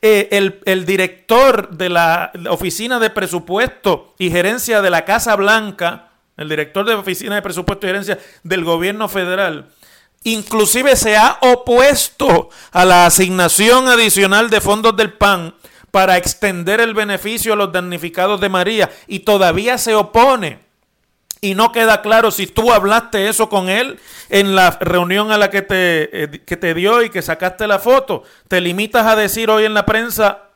Eh, 0.00 0.28
el, 0.30 0.60
el, 0.64 0.86
director 0.86 1.70
de 1.70 1.88
la 1.88 2.30
Oficina 2.50 3.00
de 3.00 3.10
Presupuesto 3.10 4.14
y 4.18 4.30
Gerencia 4.30 4.80
de 4.80 4.90
la 4.90 5.04
Casa 5.04 5.34
Blanca, 5.34 6.10
el 6.36 6.48
director 6.48 6.86
de 6.86 6.94
Oficina 6.94 7.34
de 7.34 7.42
Presupuesto 7.42 7.84
y 7.84 7.88
Gerencia 7.88 8.20
del 8.44 8.62
Gobierno 8.62 9.08
Federal, 9.08 9.66
inclusive 10.24 10.96
se 10.96 11.16
ha 11.16 11.38
opuesto 11.40 12.50
a 12.72 12.84
la 12.84 13.06
asignación 13.06 13.88
adicional 13.88 14.50
de 14.50 14.60
fondos 14.60 14.96
del 14.96 15.12
PAN 15.12 15.54
para 15.90 16.16
extender 16.16 16.80
el 16.80 16.94
beneficio 16.94 17.52
a 17.52 17.56
los 17.56 17.72
damnificados 17.72 18.40
de 18.40 18.48
María 18.48 18.90
y 19.06 19.20
todavía 19.20 19.78
se 19.78 19.94
opone. 19.94 20.60
Y 21.40 21.54
no 21.54 21.70
queda 21.70 22.02
claro 22.02 22.30
si 22.30 22.46
tú 22.48 22.72
hablaste 22.72 23.28
eso 23.28 23.48
con 23.48 23.68
él 23.68 24.00
en 24.28 24.56
la 24.56 24.76
reunión 24.80 25.30
a 25.30 25.38
la 25.38 25.50
que 25.50 25.62
te, 25.62 26.24
eh, 26.24 26.42
que 26.44 26.56
te 26.56 26.74
dio 26.74 27.02
y 27.02 27.10
que 27.10 27.22
sacaste 27.22 27.66
la 27.68 27.78
foto. 27.78 28.24
Te 28.48 28.60
limitas 28.60 29.06
a 29.06 29.14
decir 29.14 29.48
hoy 29.48 29.64
en 29.64 29.74
la 29.74 29.86
prensa 29.86 30.47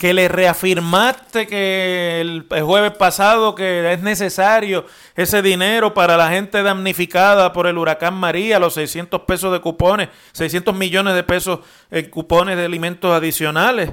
que 0.00 0.14
le 0.14 0.28
reafirmaste 0.28 1.46
que 1.46 2.22
el, 2.22 2.46
jueves 2.62 2.92
pasado 2.92 3.54
que 3.54 3.92
es 3.92 4.00
necesario 4.00 4.86
ese 5.14 5.42
dinero 5.42 5.92
para 5.92 6.16
la 6.16 6.30
gente 6.30 6.62
damnificada 6.62 7.52
por 7.52 7.66
el 7.66 7.76
huracán 7.76 8.14
María, 8.14 8.58
los 8.58 8.72
600 8.72 9.20
pesos 9.24 9.52
de 9.52 9.60
cupones, 9.60 10.08
600 10.32 10.74
millones 10.74 11.14
de 11.14 11.22
pesos 11.22 11.60
en 11.90 12.08
cupones 12.08 12.56
de 12.56 12.64
alimentos 12.64 13.12
adicionales. 13.12 13.92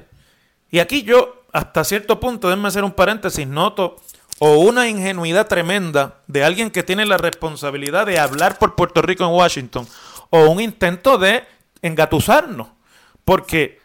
Y 0.72 0.80
aquí 0.80 1.04
yo, 1.04 1.44
hasta 1.52 1.84
cierto 1.84 2.22
punto, 2.22 2.48
déjenme 2.48 2.70
hacer 2.70 2.86
un 2.86 2.94
paréntesis, 2.94 3.46
noto 3.46 3.98
o 4.40 4.60
una 4.60 4.88
ingenuidad 4.88 5.48
tremenda 5.48 6.22
de 6.28 6.46
alguien 6.46 6.72
que 6.72 6.84
tiene 6.84 7.06
la 7.06 7.18
responsabilidad 7.18 8.06
de 8.06 8.18
hablar 8.18 8.60
por 8.60 8.76
Puerto 8.76 9.02
Rico 9.02 9.26
en 9.26 9.32
Washington, 9.32 9.86
o 10.30 10.46
un 10.46 10.62
intento 10.62 11.18
de 11.18 11.44
engatusarnos, 11.82 12.70
porque 13.26 13.82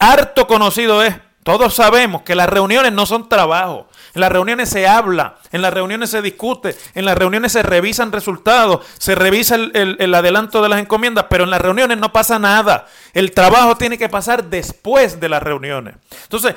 harto 0.00 0.48
conocido 0.48 1.00
es 1.04 1.14
todos 1.50 1.74
sabemos 1.74 2.22
que 2.22 2.34
las 2.34 2.48
reuniones 2.48 2.92
no 2.92 3.06
son 3.06 3.28
trabajo. 3.28 3.88
En 4.14 4.20
las 4.20 4.32
reuniones 4.32 4.68
se 4.68 4.88
habla, 4.88 5.36
en 5.52 5.62
las 5.62 5.72
reuniones 5.72 6.10
se 6.10 6.22
discute, 6.22 6.76
en 6.94 7.04
las 7.04 7.16
reuniones 7.16 7.52
se 7.52 7.62
revisan 7.62 8.12
resultados, 8.12 8.84
se 8.98 9.14
revisa 9.14 9.54
el, 9.54 10.14
adelanto 10.14 10.62
de 10.62 10.68
las 10.68 10.80
encomiendas, 10.80 11.26
pero 11.30 11.44
en 11.44 11.50
las 11.50 11.60
reuniones 11.60 11.98
no 11.98 12.12
pasa 12.12 12.38
nada. 12.38 12.86
El 13.12 13.32
trabajo 13.32 13.76
tiene 13.76 13.98
que 13.98 14.08
pasar 14.08 14.44
después 14.44 15.20
de 15.20 15.28
las 15.28 15.42
reuniones. 15.42 15.94
Entonces, 16.24 16.54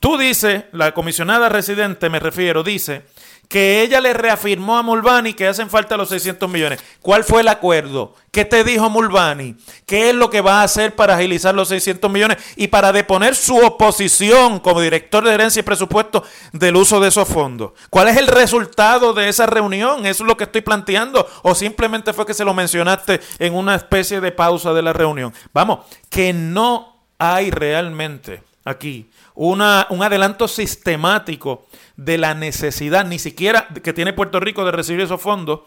tú 0.00 0.18
dices, 0.18 0.64
la 0.72 0.92
comisionada 0.92 1.48
residente, 1.48 2.10
me 2.10 2.18
refiero, 2.18 2.62
dice 2.62 3.04
que 3.48 3.82
ella 3.82 4.00
le 4.00 4.12
reafirmó 4.12 4.76
a 4.76 4.82
Mulvani 4.82 5.34
que 5.34 5.46
hacen 5.46 5.70
falta 5.70 5.96
los 5.96 6.08
600 6.08 6.48
millones. 6.48 6.80
¿Cuál 7.00 7.24
fue 7.24 7.42
el 7.42 7.48
acuerdo? 7.48 8.14
¿Qué 8.30 8.44
te 8.44 8.64
dijo 8.64 8.90
Mulvani? 8.90 9.56
¿Qué 9.86 10.10
es 10.10 10.14
lo 10.14 10.30
que 10.30 10.40
va 10.40 10.60
a 10.60 10.64
hacer 10.64 10.94
para 10.94 11.14
agilizar 11.14 11.54
los 11.54 11.68
600 11.68 12.10
millones 12.10 12.38
y 12.56 12.68
para 12.68 12.92
deponer 12.92 13.34
su 13.34 13.56
oposición 13.56 14.58
como 14.60 14.80
director 14.80 15.24
de 15.24 15.32
herencia 15.32 15.60
y 15.60 15.62
presupuesto 15.62 16.24
del 16.52 16.76
uso 16.76 17.00
de 17.00 17.08
esos 17.08 17.28
fondos? 17.28 17.72
¿Cuál 17.90 18.08
es 18.08 18.16
el 18.16 18.26
resultado 18.26 19.12
de 19.12 19.28
esa 19.28 19.46
reunión? 19.46 20.06
¿Eso 20.06 20.24
es 20.24 20.28
lo 20.28 20.36
que 20.36 20.44
estoy 20.44 20.60
planteando? 20.60 21.26
¿O 21.42 21.54
simplemente 21.54 22.12
fue 22.12 22.26
que 22.26 22.34
se 22.34 22.44
lo 22.44 22.54
mencionaste 22.54 23.20
en 23.38 23.54
una 23.54 23.76
especie 23.76 24.20
de 24.20 24.32
pausa 24.32 24.72
de 24.72 24.82
la 24.82 24.92
reunión? 24.92 25.32
Vamos, 25.52 25.80
que 26.10 26.32
no 26.32 26.96
hay 27.18 27.50
realmente 27.50 28.42
aquí 28.66 29.08
una, 29.34 29.86
un 29.90 30.02
adelanto 30.02 30.48
sistemático 30.48 31.66
de 31.96 32.18
la 32.18 32.34
necesidad, 32.34 33.06
ni 33.06 33.18
siquiera 33.18 33.68
que 33.82 33.94
tiene 33.94 34.12
Puerto 34.12 34.40
Rico 34.40 34.64
de 34.64 34.72
recibir 34.72 35.00
esos 35.00 35.22
fondos 35.22 35.60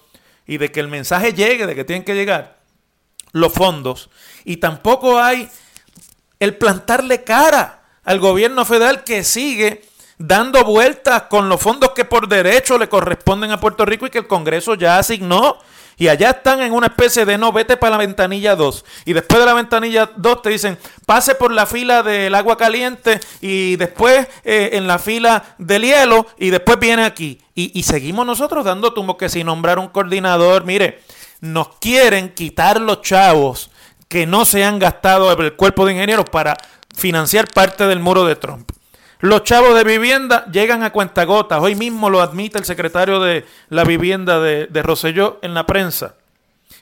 y 0.46 0.58
de 0.58 0.72
que 0.72 0.80
el 0.80 0.90
mensaje 0.90 1.34
llegue, 1.34 1.66
de 1.66 1.76
que 1.76 1.86
tienen 1.86 2.04
que 2.04 2.14
llegar 2.14 2.60
los 3.32 3.54
fondos. 3.54 4.10
Y 4.44 4.58
tampoco 4.58 5.20
hay 5.20 5.50
el 6.40 6.56
plantarle 6.58 7.24
cara 7.24 7.84
al 8.04 8.20
gobierno 8.20 8.66
federal 8.66 9.04
que 9.04 9.24
sigue 9.24 9.84
dando 10.20 10.66
vueltas 10.66 11.24
con 11.24 11.50
los 11.50 11.62
fondos 11.62 11.92
que 11.96 12.06
por 12.06 12.28
derecho 12.28 12.78
le 12.78 12.90
corresponden 12.90 13.52
a 13.52 13.60
Puerto 13.60 13.86
Rico 13.86 14.06
y 14.06 14.10
que 14.10 14.20
el 14.20 14.28
Congreso 14.28 14.76
ya 14.76 15.00
asignó 15.00 15.58
y 15.98 16.08
allá 16.08 16.30
están 16.30 16.62
en 16.62 16.74
una 16.74 16.88
especie 16.88 17.26
de 17.26 17.38
no, 17.38 17.52
vete 17.52 17.76
para 17.76 17.92
la 17.92 17.98
ventanilla 17.98 18.56
2. 18.56 18.86
Y 19.06 19.14
después 19.14 19.40
de 19.40 19.46
la 19.46 19.54
ventanilla 19.54 20.10
2 20.16 20.42
te 20.42 20.50
dicen, 20.50 20.78
pase 21.06 21.36
por 21.36 21.52
la 21.52 21.66
fila 21.66 22.04
del 22.04 22.34
agua 22.36 22.58
caliente 22.58 23.20
y 23.42 23.76
después 23.76 24.28
eh, 24.46 24.72
en 24.74 24.88
la 24.88 24.98
fila 25.00 25.56
del 25.58 25.84
hielo 25.84 26.26
y 26.38 26.52
después 26.52 26.80
viene 26.80 27.04
aquí. 27.04 27.42
Y, 27.54 27.78
y 27.78 27.84
seguimos 27.84 28.26
nosotros 28.26 28.64
dando 28.64 28.94
tumbos 28.94 29.18
que 29.18 29.28
si 29.28 29.44
nombrar 29.44 29.78
un 29.78 29.90
coordinador, 29.90 30.64
mire, 30.64 31.02
nos 31.42 31.76
quieren 31.80 32.34
quitar 32.34 32.80
los 32.80 33.02
chavos 33.02 33.70
que 34.08 34.26
no 34.26 34.46
se 34.46 34.64
han 34.64 34.80
gastado 34.80 35.32
el 35.32 35.54
cuerpo 35.56 35.86
de 35.86 35.94
ingenieros 35.94 36.30
para 36.30 36.56
financiar 36.96 37.48
parte 37.48 37.86
del 37.88 38.00
muro 38.00 38.26
de 38.26 38.38
Trump. 38.38 38.72
Los 39.22 39.44
chavos 39.44 39.76
de 39.76 39.84
vivienda 39.84 40.46
llegan 40.52 40.82
a 40.84 40.92
cuentagotas. 40.92 41.62
Hoy 41.62 41.76
mismo 41.76 42.10
lo 42.10 42.22
admite 42.22 42.58
el 42.58 42.64
secretario 42.64 43.20
de 43.20 43.46
la 43.68 43.84
vivienda 43.84 44.40
de, 44.40 44.68
de 44.68 44.82
Rosselló 44.82 45.40
en 45.42 45.54
la 45.54 45.66
prensa. 45.66 46.16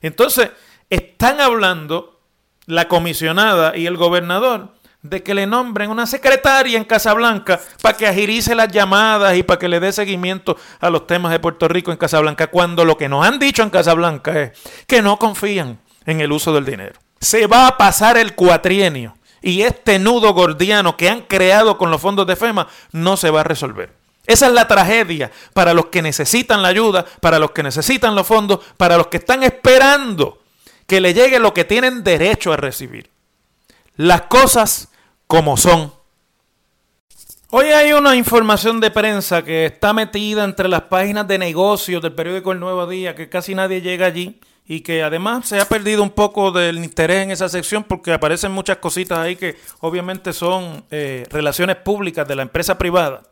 Entonces, 0.02 0.52
están 0.90 1.42
hablando 1.42 2.22
la 2.68 2.88
comisionada 2.88 3.76
y 3.76 3.88
el 3.88 3.98
gobernador 3.98 4.70
de 5.02 5.24
que 5.24 5.34
le 5.34 5.48
nombren 5.48 5.90
una 5.90 6.06
secretaria 6.06 6.78
en 6.78 6.84
Casablanca 6.84 7.60
para 7.82 7.98
que 7.98 8.08
agilice 8.08 8.54
las 8.54 8.68
llamadas 8.68 9.36
y 9.36 9.44
para 9.44 9.58
que 9.58 9.68
le 9.68 9.80
dé 9.80 9.92
seguimiento 9.92 10.58
a 10.80 10.90
los 10.90 11.08
temas 11.08 11.32
de 11.32 11.40
Puerto 11.40 11.68
Rico 11.68 11.92
en 11.92 11.98
Casablanca, 11.98 12.48
cuando 12.48 12.86
lo 12.86 12.98
que 12.98 13.10
nos 13.10 13.26
han 13.26 13.40
dicho 13.40 13.64
en 13.64 13.70
Casablanca 13.70 14.40
es 14.40 14.52
que 14.86 15.02
no 15.02 15.18
confían 15.18 15.80
en 16.06 16.22
el 16.22 16.32
uso 16.32 16.54
del 16.54 16.66
dinero. 16.66 17.00
Se 17.20 17.48
va 17.48 17.68
a 17.68 17.78
pasar 17.78 18.18
el 18.18 18.36
cuatrienio 18.36 19.17
y 19.48 19.62
este 19.62 19.98
nudo 19.98 20.34
gordiano 20.34 20.98
que 20.98 21.10
han 21.10 21.22
creado 21.22 21.78
con 21.78 21.90
los 21.90 22.02
fondos 22.02 22.28
de 22.28 22.36
FEMA 22.36 22.68
no 22.92 23.16
se 23.16 23.30
va 23.30 23.40
a 23.40 23.44
resolver. 23.46 23.94
Esa 24.26 24.48
es 24.48 24.52
la 24.52 24.68
tragedia 24.68 25.32
para 25.54 25.74
los 25.74 25.86
que 25.86 26.02
necesitan 26.02 26.62
la 26.62 26.68
ayuda, 26.68 27.06
para 27.22 27.40
los 27.40 27.52
que 27.52 27.64
necesitan 27.64 28.14
los 28.14 28.28
fondos, 28.28 28.60
para 28.76 28.98
los 28.98 29.08
que 29.08 29.16
están 29.16 29.44
esperando 29.44 30.40
que 30.86 31.00
le 31.00 31.14
llegue 31.14 31.40
lo 31.40 31.54
que 31.54 31.64
tienen 31.64 32.04
derecho 32.04 32.52
a 32.52 32.58
recibir. 32.58 33.10
Las 33.96 34.24
cosas 34.24 34.90
como 35.28 35.56
son. 35.56 35.94
Hoy 37.50 37.68
hay 37.68 37.94
una 37.94 38.18
información 38.18 38.82
de 38.82 38.92
prensa 38.92 39.46
que 39.46 39.68
está 39.68 39.94
metida 39.94 40.44
entre 40.44 40.68
las 40.68 40.82
páginas 40.82 41.26
de 41.26 41.38
negocios 41.38 42.02
del 42.02 42.12
periódico 42.12 42.52
El 42.52 42.60
Nuevo 42.60 42.86
Día, 42.86 43.16
que 43.16 43.30
casi 43.30 43.56
nadie 43.56 43.80
llega 43.80 44.08
allí 44.08 44.42
y 44.68 44.82
que 44.82 45.02
además 45.02 45.48
se 45.48 45.60
ha 45.60 45.66
perdido 45.66 46.04
un 46.04 46.10
poco 46.10 46.52
del 46.52 46.78
interés 46.78 47.24
en 47.24 47.32
esa 47.32 47.48
sección 47.48 47.84
porque 47.84 48.12
aparecen 48.12 48.52
muchas 48.52 48.78
cositas 48.78 49.20
ahí 49.20 49.36
que 49.36 49.58
obviamente 49.80 50.34
son 50.34 50.84
eh, 50.92 51.26
relaciones 51.30 51.78
públicas 51.78 52.28
de 52.28 52.36
la 52.36 52.42
empresa 52.42 52.78
privada 52.78 53.24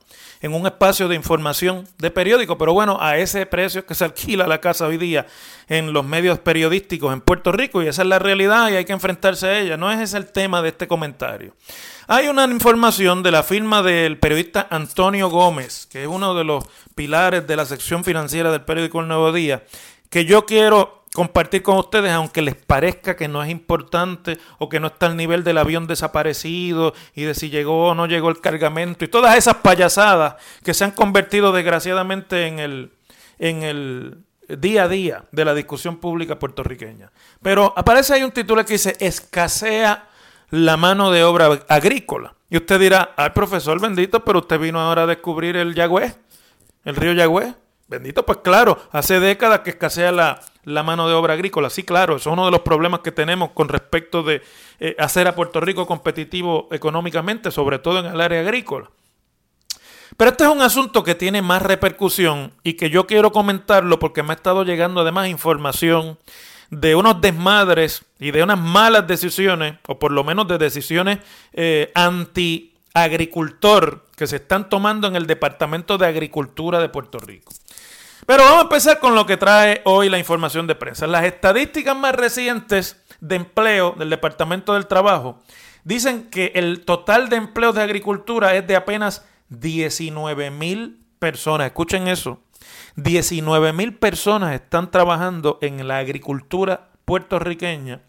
en 0.42 0.54
un 0.54 0.66
espacio 0.66 1.08
de 1.08 1.16
información 1.16 1.88
de 1.98 2.12
periódico, 2.12 2.58
pero 2.58 2.74
bueno, 2.74 2.98
a 3.02 3.18
ese 3.18 3.46
precio 3.46 3.86
que 3.86 3.96
se 3.96 4.06
alquila 4.06 4.48
la 4.48 4.62
casa 4.62 4.86
hoy 4.86 4.98
día 4.98 5.26
en 5.68 5.92
los 5.92 6.06
medios 6.06 6.40
periodísticos 6.40 7.12
en 7.14 7.22
Puerto 7.22 7.52
Rico 7.52 7.82
y 7.82 7.88
esa 7.88 8.04
es 8.04 8.08
la 8.08 8.20
realidad 8.20 8.70
y 8.70 8.76
hay 8.76 8.86
que 8.86 8.94
enfrentarse 8.94 9.48
a 9.48 9.60
ella, 9.60 9.78
no 9.78 9.92
es 9.92 10.00
ese 10.00 10.18
el 10.18 10.28
tema 10.28 10.62
de 10.62 10.70
este 10.70 10.88
comentario. 10.88 11.56
Hay 12.08 12.28
una 12.28 12.46
información 12.46 13.24
de 13.24 13.32
la 13.32 13.42
firma 13.42 13.82
del 13.82 14.20
periodista 14.20 14.68
Antonio 14.70 15.30
Gómez, 15.30 15.88
que 15.88 16.04
es 16.04 16.08
uno 16.08 16.36
de 16.36 16.44
los 16.44 16.64
pilares 16.94 17.48
de 17.48 17.56
la 17.56 17.66
sección 17.66 18.04
financiera 18.04 18.52
del 18.52 18.62
periódico 18.62 19.00
El 19.00 19.08
Nuevo 19.08 19.32
Día, 19.32 19.64
que 20.12 20.26
yo 20.26 20.46
quiero 20.46 21.05
compartir 21.16 21.64
con 21.64 21.78
ustedes, 21.78 22.12
aunque 22.12 22.42
les 22.42 22.56
parezca 22.56 23.16
que 23.16 23.30
no 23.30 23.42
es 23.42 23.50
importante 23.50 24.38
o 24.60 24.68
que 24.68 24.82
no 24.82 24.88
está 24.88 25.06
al 25.06 25.16
nivel 25.16 25.46
del 25.46 25.58
avión 25.58 25.88
desaparecido 25.88 26.94
y 27.16 27.24
de 27.24 27.34
si 27.34 27.50
llegó 27.50 27.88
o 27.88 27.96
no 27.96 28.06
llegó 28.06 28.30
el 28.30 28.42
cargamento 28.42 29.06
y 29.06 29.08
todas 29.08 29.38
esas 29.38 29.56
payasadas 29.56 30.36
que 30.62 30.74
se 30.74 30.84
han 30.84 30.92
convertido 30.92 31.54
desgraciadamente 31.54 32.48
en 32.48 32.60
el, 32.60 32.92
en 33.40 33.64
el 33.64 34.18
día 34.50 34.84
a 34.84 34.88
día 34.90 35.24
de 35.32 35.46
la 35.46 35.54
discusión 35.54 35.98
pública 35.98 36.38
puertorriqueña. 36.38 37.12
Pero 37.42 37.74
aparece 37.78 38.14
ahí 38.14 38.24
un 38.24 38.32
título 38.32 38.66
que 38.66 38.74
dice, 38.74 38.98
escasea 39.00 40.10
la 40.50 40.76
mano 40.76 41.12
de 41.12 41.24
obra 41.24 41.62
agrícola. 41.70 42.36
Y 42.50 42.58
usted 42.58 42.78
dirá, 42.78 43.14
ay 43.16 43.30
profesor 43.30 43.80
bendito, 43.80 44.24
pero 44.26 44.40
usted 44.40 44.60
vino 44.60 44.82
ahora 44.82 45.04
a 45.04 45.08
descubrir 45.08 45.56
el 45.56 45.74
Yagüe, 45.74 46.14
el 46.84 46.96
río 46.96 47.14
Yagüe. 47.14 47.56
Bendito, 47.88 48.26
pues 48.26 48.40
claro, 48.40 48.80
hace 48.92 49.20
décadas 49.20 49.60
que 49.60 49.70
escasea 49.70 50.12
la, 50.12 50.42
la 50.66 50.84
mano 50.84 51.08
de 51.08 51.14
obra 51.14 51.34
agrícola. 51.34 51.70
Sí, 51.70 51.84
claro, 51.84 52.18
eso 52.18 52.30
es 52.30 52.34
uno 52.34 52.46
de 52.46 52.52
los 52.52 52.62
problemas 52.62 53.00
que 53.00 53.12
tenemos 53.12 53.52
con 53.52 53.70
respecto 53.70 54.24
de 54.24 54.42
eh, 54.80 54.96
hacer 55.00 55.28
a 55.28 55.36
Puerto 55.36 55.62
Rico 55.62 55.88
competitivo 55.88 56.68
económicamente, 56.72 57.52
sobre 57.52 57.80
todo 57.80 58.00
en 58.00 58.08
el 58.08 58.20
área 58.20 58.42
agrícola. 58.42 58.90
Pero 60.18 60.32
este 60.32 60.44
es 60.44 60.50
un 60.50 60.62
asunto 60.62 61.04
que 61.04 61.16
tiene 61.16 61.42
más 61.42 61.62
repercusión 61.62 62.54
y 62.64 62.74
que 62.74 62.90
yo 62.90 63.08
quiero 63.08 63.32
comentarlo 63.32 64.00
porque 64.00 64.24
me 64.24 64.34
ha 64.34 64.36
estado 64.36 64.64
llegando 64.64 65.02
además 65.02 65.28
información 65.28 66.18
de 66.70 66.96
unos 66.96 67.22
desmadres 67.22 68.04
y 68.20 68.32
de 68.32 68.44
unas 68.44 68.60
malas 68.60 69.08
decisiones, 69.08 69.76
o 69.88 69.98
por 70.00 70.12
lo 70.12 70.24
menos 70.24 70.48
de 70.48 70.58
decisiones 70.58 71.20
eh, 71.54 71.92
anti-agricultor 71.94 74.06
que 74.16 74.26
se 74.28 74.38
están 74.38 74.70
tomando 74.70 75.08
en 75.08 75.16
el 75.16 75.28
Departamento 75.28 75.98
de 75.98 76.08
Agricultura 76.08 76.80
de 76.80 76.90
Puerto 76.90 77.20
Rico. 77.20 77.54
Pero 78.26 78.44
vamos 78.44 78.60
a 78.60 78.64
empezar 78.64 79.00
con 79.00 79.14
lo 79.14 79.28
que 79.28 79.38
trae 79.38 79.82
hoy 79.86 80.10
la 80.10 80.18
información 80.18 80.66
de 80.66 80.74
prensa. 80.74 81.06
Las 81.06 81.26
estadísticas 81.26 81.96
más 81.96 82.16
recientes 82.16 83.00
de 83.20 83.36
empleo 83.36 83.94
del 83.98 84.10
Departamento 84.10 84.74
del 84.74 84.88
Trabajo 84.88 85.44
dicen 85.84 86.30
que 86.32 86.52
el 86.56 86.86
total 86.86 87.30
de 87.30 87.36
empleo 87.36 87.72
de 87.72 87.84
agricultura 87.84 88.56
es 88.56 88.66
de 88.66 88.76
apenas 88.76 89.26
19 89.50 90.50
mil 90.50 91.06
personas. 91.20 91.68
Escuchen 91.68 92.08
eso. 92.08 92.40
19 92.96 93.74
mil 93.74 93.94
personas 93.96 94.56
están 94.56 94.90
trabajando 94.90 95.60
en 95.62 95.88
la 95.88 96.00
agricultura 96.00 96.90
puertorriqueña, 97.06 98.02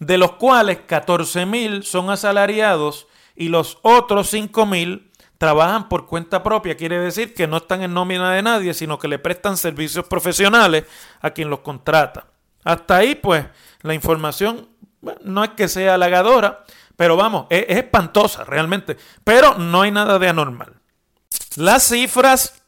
de 0.00 0.18
los 0.18 0.32
cuales 0.32 0.78
14 0.86 1.46
mil 1.46 1.84
son 1.84 2.10
asalariados 2.10 3.06
y 3.36 3.48
los 3.48 3.78
otros 3.82 4.28
5 4.30 4.66
mil 4.66 5.07
trabajan 5.38 5.88
por 5.88 6.06
cuenta 6.06 6.42
propia, 6.42 6.76
quiere 6.76 6.98
decir 6.98 7.32
que 7.32 7.46
no 7.46 7.58
están 7.58 7.82
en 7.82 7.94
nómina 7.94 8.32
de 8.32 8.42
nadie, 8.42 8.74
sino 8.74 8.98
que 8.98 9.08
le 9.08 9.20
prestan 9.20 9.56
servicios 9.56 10.06
profesionales 10.06 10.84
a 11.20 11.30
quien 11.30 11.48
los 11.48 11.60
contrata. 11.60 12.26
Hasta 12.64 12.96
ahí, 12.96 13.14
pues, 13.14 13.46
la 13.82 13.94
información 13.94 14.68
no 15.22 15.44
es 15.44 15.50
que 15.50 15.68
sea 15.68 15.94
halagadora, 15.94 16.64
pero 16.96 17.16
vamos, 17.16 17.46
es, 17.50 17.64
espantosa 17.68 18.44
realmente, 18.44 18.96
pero 19.22 19.54
no 19.54 19.82
hay 19.82 19.92
nada 19.92 20.18
de 20.18 20.28
anormal. 20.28 20.74
Las 21.56 21.84
cifras 21.84 22.62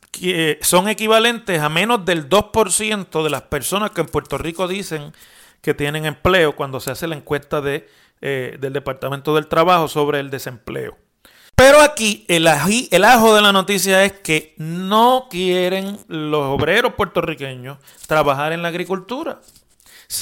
son 0.60 0.88
equivalentes 0.88 1.60
a 1.60 1.68
menos 1.68 2.04
del 2.04 2.28
2% 2.28 3.22
de 3.22 3.30
las 3.30 3.42
personas 3.42 3.90
que 3.90 4.00
en 4.00 4.06
Puerto 4.06 4.38
Rico 4.38 4.68
dicen 4.68 5.12
que 5.60 5.74
tienen 5.74 6.06
empleo 6.06 6.56
cuando 6.56 6.80
se 6.80 6.90
hace 6.90 7.06
la 7.06 7.16
encuesta 7.16 7.60
de, 7.60 7.88
eh, 8.20 8.56
del 8.60 8.72
Departamento 8.72 9.34
del 9.34 9.48
Trabajo 9.48 9.88
sobre 9.88 10.20
el 10.20 10.30
desempleo. 10.30 10.96
Pero 11.70 11.82
aquí 11.82 12.24
el, 12.26 12.48
ajo 12.48 13.32
de 13.32 13.42
la 13.42 13.52
noticia 13.52 14.04
es 14.04 14.10
que 14.10 14.54
no 14.56 15.28
quieren 15.30 16.00
los 16.08 16.46
obreros 16.46 16.94
puertorriqueños 16.94 17.78
trabajar 18.08 18.52
en 18.52 18.60
la 18.62 18.70
agricultura. 18.70 19.40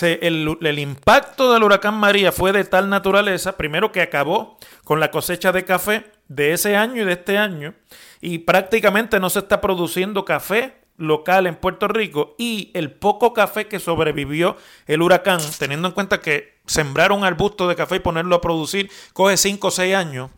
el, 0.03 0.59
el, 0.61 0.79
impacto 0.79 1.51
del 1.51 1.63
huracán 1.63 1.95
María 1.95 2.33
fue 2.33 2.53
de 2.53 2.65
tal 2.65 2.91
naturaleza, 2.91 3.57
primero 3.57 3.93
que 3.93 4.03
acabó 4.03 4.59
con 4.85 5.01
la 5.01 5.11
cosecha 5.11 5.51
de 5.51 5.65
café 5.65 6.05
de 6.29 6.53
ese 6.53 6.77
año 6.77 7.01
y 7.01 7.07
de 7.07 7.13
este 7.13 7.39
año, 7.39 7.73
y 8.21 8.41
prácticamente 8.41 9.19
no 9.19 9.31
se 9.31 9.39
está 9.39 9.63
produciendo 9.63 10.27
café 10.27 10.77
local 10.99 11.47
en 11.47 11.57
Puerto 11.57 11.89
Rico, 11.89 12.35
y 12.37 12.71
el 12.75 12.91
poco 12.91 13.33
café 13.33 13.69
que 13.69 13.81
sobrevivió 13.81 14.59
el 14.87 15.01
huracán, 15.01 15.41
teniendo 15.59 15.89
en 15.89 15.95
cuenta 15.95 16.21
que 16.21 16.59
sembrar 16.67 17.11
un 17.11 17.25
arbusto 17.25 17.67
de 17.69 17.75
café 17.75 17.97
y 17.97 18.01
ponerlo 18.01 18.37
a 18.37 18.43
producir 18.43 18.91
coge 19.15 19.39
5 19.39 19.67
o 19.67 19.71
6 19.71 19.95
años, 19.95 20.31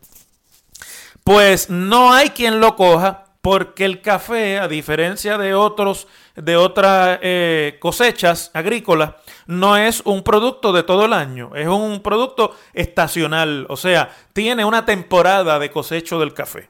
pues 1.31 1.69
no 1.69 2.11
hay 2.11 2.31
quien 2.31 2.59
lo 2.59 2.75
coja 2.75 3.23
porque 3.41 3.85
el 3.85 4.01
café, 4.01 4.59
a 4.59 4.67
diferencia 4.67 5.37
de 5.37 5.53
otros 5.53 6.09
de 6.35 6.57
otras 6.57 7.19
eh, 7.21 7.77
cosechas 7.79 8.51
agrícolas, 8.53 9.13
no 9.45 9.77
es 9.77 10.01
un 10.03 10.23
producto 10.23 10.73
de 10.73 10.83
todo 10.83 11.05
el 11.05 11.13
año, 11.13 11.55
es 11.55 11.69
un 11.69 12.01
producto 12.01 12.53
estacional, 12.73 13.65
o 13.69 13.77
sea, 13.77 14.13
tiene 14.33 14.65
una 14.65 14.83
temporada 14.83 15.57
de 15.57 15.71
cosecho 15.71 16.19
del 16.19 16.33
café. 16.33 16.69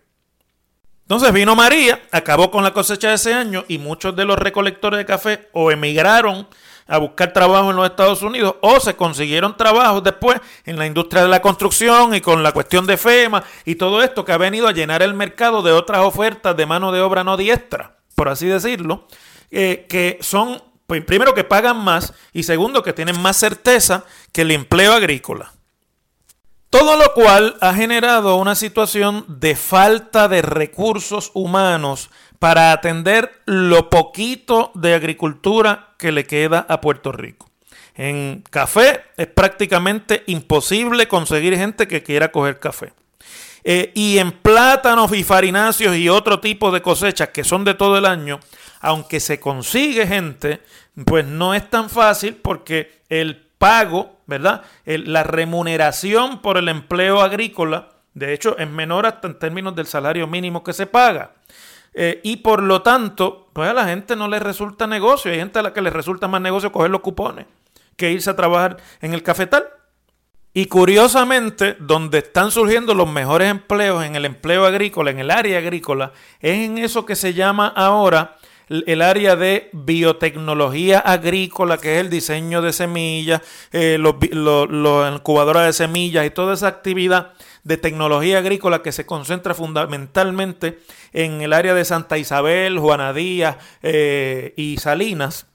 Entonces 1.02 1.34
vino 1.34 1.56
María, 1.56 2.00
acabó 2.12 2.52
con 2.52 2.64
la 2.64 2.72
cosecha 2.72 3.10
de 3.10 3.16
ese 3.16 3.34
año 3.34 3.66
y 3.68 3.80
muchos 3.80 4.16
de 4.16 4.26
los 4.26 4.38
recolectores 4.38 5.00
de 5.00 5.06
café 5.06 5.50
o 5.54 5.72
emigraron 5.72 6.48
a 6.92 6.98
buscar 6.98 7.32
trabajo 7.32 7.70
en 7.70 7.78
los 7.78 7.90
Estados 7.90 8.22
Unidos 8.22 8.56
o 8.60 8.78
se 8.82 8.98
consiguieron 8.98 9.56
trabajos 9.56 10.04
después 10.04 10.42
en 10.66 10.78
la 10.78 10.86
industria 10.86 11.22
de 11.22 11.30
la 11.30 11.42
construcción 11.42 12.14
y 12.14 12.20
con 12.20 12.44
la 12.44 12.52
cuestión 12.52 12.86
de 12.86 12.98
FEMA 12.98 13.46
y 13.64 13.76
todo 13.76 14.04
esto 14.04 14.26
que 14.26 14.34
ha 14.34 14.38
venido 14.38 14.68
a 14.68 14.74
llenar 14.74 15.02
el 15.02 15.14
mercado 15.14 15.62
de 15.62 15.72
otras 15.72 16.02
ofertas 16.02 16.56
de 16.58 16.66
mano 16.66 16.92
de 16.92 17.00
obra 17.00 17.24
no 17.24 17.38
diestra, 17.38 17.96
por 18.14 18.28
así 18.28 18.46
decirlo, 18.46 19.08
eh, 19.52 19.86
que 19.88 20.18
son, 20.20 20.62
pues, 20.86 21.02
primero 21.06 21.34
que 21.34 21.46
pagan 21.46 21.78
más 21.78 22.14
y 22.34 22.44
segundo 22.44 22.84
que 22.84 22.92
tienen 22.92 23.22
más 23.22 23.38
certeza 23.38 24.04
que 24.34 24.42
el 24.42 24.52
empleo 24.52 24.92
agrícola. 24.92 25.54
Todo 26.70 26.98
lo 26.98 27.14
cual 27.14 27.56
ha 27.62 27.74
generado 27.74 28.36
una 28.36 28.56
situación 28.56 29.24
de 29.30 29.56
falta 29.56 30.28
de 30.28 30.42
recursos 30.42 31.32
humanos 31.34 32.10
para 32.42 32.72
atender 32.72 33.32
lo 33.46 33.92
poquito 33.92 34.72
de 34.74 34.96
agricultura 34.96 35.90
que 36.00 36.12
le 36.12 36.26
queda 36.26 36.66
a 36.68 36.82
Puerto 36.82 37.12
Rico. 37.12 37.52
En 37.94 38.44
café 38.50 39.04
es 39.16 39.28
prácticamente 39.28 40.24
imposible 40.26 41.08
conseguir 41.08 41.56
gente 41.56 41.88
que 41.88 42.02
quiera 42.02 42.32
coger 42.32 42.60
café. 42.60 42.94
Eh, 43.64 43.92
y 43.94 44.18
en 44.18 44.32
plátanos 44.32 45.16
y 45.16 45.24
farináceos 45.24 45.96
y 45.96 46.10
otro 46.10 46.40
tipo 46.40 46.72
de 46.72 46.82
cosechas 46.82 47.30
que 47.30 47.44
son 47.44 47.64
de 47.64 47.76
todo 47.76 47.96
el 47.96 48.08
año, 48.08 48.40
aunque 48.80 49.20
se 49.20 49.40
consigue 49.40 50.08
gente, 50.08 50.62
pues 51.06 51.24
no 51.24 51.54
es 51.54 51.70
tan 51.70 51.92
fácil 51.92 52.38
porque 52.38 53.04
el 53.10 53.36
pago, 53.60 54.18
¿verdad? 54.26 54.64
la 54.86 55.22
remuneración 55.22 56.42
por 56.42 56.58
el 56.58 56.70
empleo 56.70 57.22
agrícola, 57.22 57.90
de 58.14 58.34
hecho, 58.34 58.58
es 58.58 58.68
menor 58.68 59.06
hasta 59.06 59.28
en 59.28 59.40
términos 59.40 59.76
del 59.76 59.86
salario 59.86 60.28
mínimo 60.28 60.64
que 60.64 60.74
se 60.74 60.86
paga. 60.86 61.32
Eh, 61.94 62.22
y 62.24 62.38
por 62.38 62.64
lo 62.64 62.82
tanto, 62.82 63.50
pues 63.54 63.70
a 63.70 63.74
la 63.74 63.86
gente 63.86 64.16
no 64.16 64.28
le 64.28 64.40
resulta 64.40 64.88
negocio. 64.88 65.32
Hay 65.32 65.38
gente 65.38 65.60
a 65.60 65.64
la 65.64 65.74
que 65.74 65.82
le 65.82 65.90
resulta 65.90 66.28
más 66.28 66.42
negocio 66.42 66.72
coger 66.72 66.90
los 66.90 67.02
cupones 67.02 67.46
que 67.98 68.12
irse 68.12 68.30
a 68.30 68.36
trabajar 68.36 68.78
en 69.02 69.14
el 69.14 69.24
cafetal. 69.24 69.66
Y 70.54 70.66
curiosamente, 70.66 71.78
donde 71.80 72.18
están 72.18 72.52
surgiendo 72.52 72.94
los 72.94 73.10
mejores 73.10 73.50
empleos 73.50 74.04
en 74.04 74.16
el 74.16 74.26
empleo 74.26 74.66
agrícola, 74.66 75.12
en 75.12 75.20
el 75.20 75.32
área 75.32 75.60
agrícola, 75.60 76.12
es 76.42 76.66
en 76.66 76.78
eso 76.78 77.06
que 77.06 77.16
se 77.16 77.34
llama 77.34 77.68
ahora 77.68 78.38
el 78.68 79.02
área 79.02 79.36
de 79.36 79.70
biotecnología 79.74 81.00
agrícola, 81.00 81.78
que 81.78 81.96
es 81.96 82.02
el 82.02 82.10
diseño 82.10 82.62
de 82.62 82.72
semillas, 82.72 83.42
eh, 83.72 83.98
los, 84.00 84.16
de 84.20 85.74
semillas 85.74 86.26
y 86.26 86.30
toda 86.30 86.54
esa 86.54 86.68
actividad 86.68 87.34
de 87.64 87.78
tecnología 87.78 88.40
agrícola 88.40 88.82
que 88.82 88.92
se 88.92 89.06
concentra 89.06 89.54
fundamentalmente 89.54 90.80
en 91.14 91.42
el 91.42 91.54
área 91.54 91.74
de 91.74 91.86
Santa 91.86 92.18
Isabel, 92.18 92.80
Juana 92.80 93.14
Díaz 93.14 93.58
eh, 93.84 94.54
y 94.58 94.78
Salinas. 94.78 95.48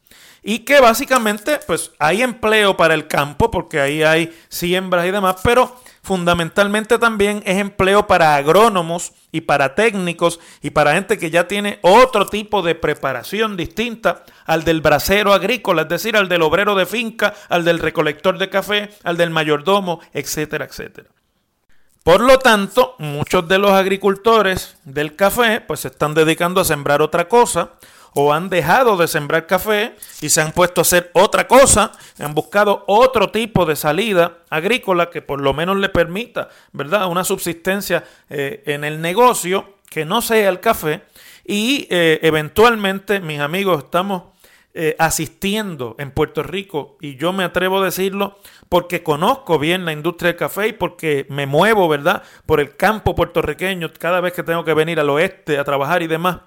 Y 0.42 0.60
que 0.60 0.80
básicamente 0.80 1.58
pues 1.66 1.90
hay 1.98 2.22
empleo 2.22 2.76
para 2.76 2.94
el 2.94 3.08
campo 3.08 3.50
porque 3.50 3.80
ahí 3.80 4.04
hay 4.04 4.32
siembras 4.48 5.04
y 5.06 5.10
demás, 5.10 5.36
pero 5.42 5.74
fundamentalmente 6.02 7.00
también 7.00 7.42
es 7.44 7.58
empleo 7.58 8.06
para 8.06 8.36
agrónomos 8.36 9.12
y 9.32 9.40
para 9.40 9.74
técnicos 9.74 10.38
y 10.62 10.70
para 10.70 10.94
gente 10.94 11.18
que 11.18 11.32
ya 11.32 11.48
tiene 11.48 11.80
otro 11.82 12.26
tipo 12.26 12.62
de 12.62 12.76
preparación 12.76 13.56
distinta 13.56 14.24
al 14.44 14.62
del 14.62 14.80
bracero 14.80 15.32
agrícola, 15.32 15.82
es 15.82 15.88
decir, 15.88 16.16
al 16.16 16.28
del 16.28 16.42
obrero 16.42 16.76
de 16.76 16.86
finca, 16.86 17.34
al 17.48 17.64
del 17.64 17.80
recolector 17.80 18.38
de 18.38 18.48
café, 18.48 18.90
al 19.02 19.16
del 19.16 19.30
mayordomo, 19.30 19.98
etcétera, 20.12 20.66
etcétera. 20.66 21.08
Por 22.06 22.20
lo 22.20 22.38
tanto, 22.38 22.94
muchos 22.98 23.48
de 23.48 23.58
los 23.58 23.72
agricultores 23.72 24.76
del 24.84 25.16
café 25.16 25.60
pues 25.60 25.80
se 25.80 25.88
están 25.88 26.14
dedicando 26.14 26.60
a 26.60 26.64
sembrar 26.64 27.02
otra 27.02 27.26
cosa 27.26 27.72
o 28.14 28.32
han 28.32 28.48
dejado 28.48 28.96
de 28.96 29.08
sembrar 29.08 29.48
café 29.48 29.96
y 30.20 30.28
se 30.28 30.40
han 30.40 30.52
puesto 30.52 30.80
a 30.80 30.82
hacer 30.82 31.10
otra 31.14 31.48
cosa, 31.48 31.90
han 32.20 32.32
buscado 32.32 32.84
otro 32.86 33.32
tipo 33.32 33.66
de 33.66 33.74
salida 33.74 34.38
agrícola 34.50 35.10
que 35.10 35.20
por 35.20 35.40
lo 35.40 35.52
menos 35.52 35.78
le 35.78 35.88
permita, 35.88 36.48
¿verdad?, 36.70 37.08
una 37.08 37.24
subsistencia 37.24 38.04
eh, 38.30 38.62
en 38.66 38.84
el 38.84 39.00
negocio 39.00 39.78
que 39.90 40.04
no 40.04 40.22
sea 40.22 40.48
el 40.48 40.60
café 40.60 41.02
y 41.44 41.88
eh, 41.90 42.20
eventualmente, 42.22 43.18
mis 43.18 43.40
amigos, 43.40 43.82
estamos 43.82 44.22
eh, 44.78 44.94
asistiendo 44.98 45.96
en 45.98 46.10
Puerto 46.10 46.42
Rico 46.42 46.98
y 47.00 47.16
yo 47.16 47.32
me 47.32 47.44
atrevo 47.44 47.80
a 47.80 47.84
decirlo 47.86 48.38
porque 48.68 49.02
conozco 49.02 49.58
bien 49.58 49.86
la 49.86 49.92
industria 49.92 50.32
del 50.32 50.38
café 50.38 50.68
y 50.68 50.72
porque 50.74 51.26
me 51.30 51.46
muevo, 51.46 51.88
¿verdad?, 51.88 52.22
por 52.44 52.60
el 52.60 52.76
campo 52.76 53.14
puertorriqueño 53.14 53.90
cada 53.98 54.20
vez 54.20 54.34
que 54.34 54.42
tengo 54.42 54.64
que 54.64 54.74
venir 54.74 55.00
al 55.00 55.08
oeste 55.08 55.56
a 55.56 55.64
trabajar 55.64 56.02
y 56.02 56.08
demás. 56.08 56.40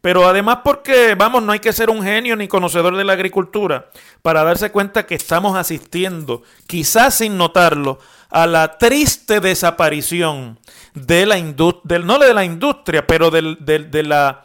Pero 0.00 0.26
además 0.26 0.58
porque, 0.64 1.14
vamos, 1.14 1.44
no 1.44 1.52
hay 1.52 1.60
que 1.60 1.72
ser 1.72 1.88
un 1.88 2.02
genio 2.02 2.34
ni 2.34 2.48
conocedor 2.48 2.96
de 2.96 3.04
la 3.04 3.12
agricultura 3.12 3.88
para 4.20 4.42
darse 4.42 4.72
cuenta 4.72 5.06
que 5.06 5.14
estamos 5.14 5.56
asistiendo, 5.56 6.42
quizás 6.66 7.14
sin 7.14 7.38
notarlo, 7.38 8.00
a 8.30 8.48
la 8.48 8.78
triste 8.78 9.38
desaparición 9.38 10.58
de 10.94 11.24
la 11.24 11.38
industria, 11.38 12.00
no 12.00 12.18
de 12.18 12.34
la 12.34 12.44
industria, 12.44 13.06
pero 13.06 13.30
del, 13.30 13.58
de 13.60 14.02
la, 14.02 14.44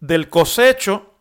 del 0.00 0.30
cosecho 0.30 1.17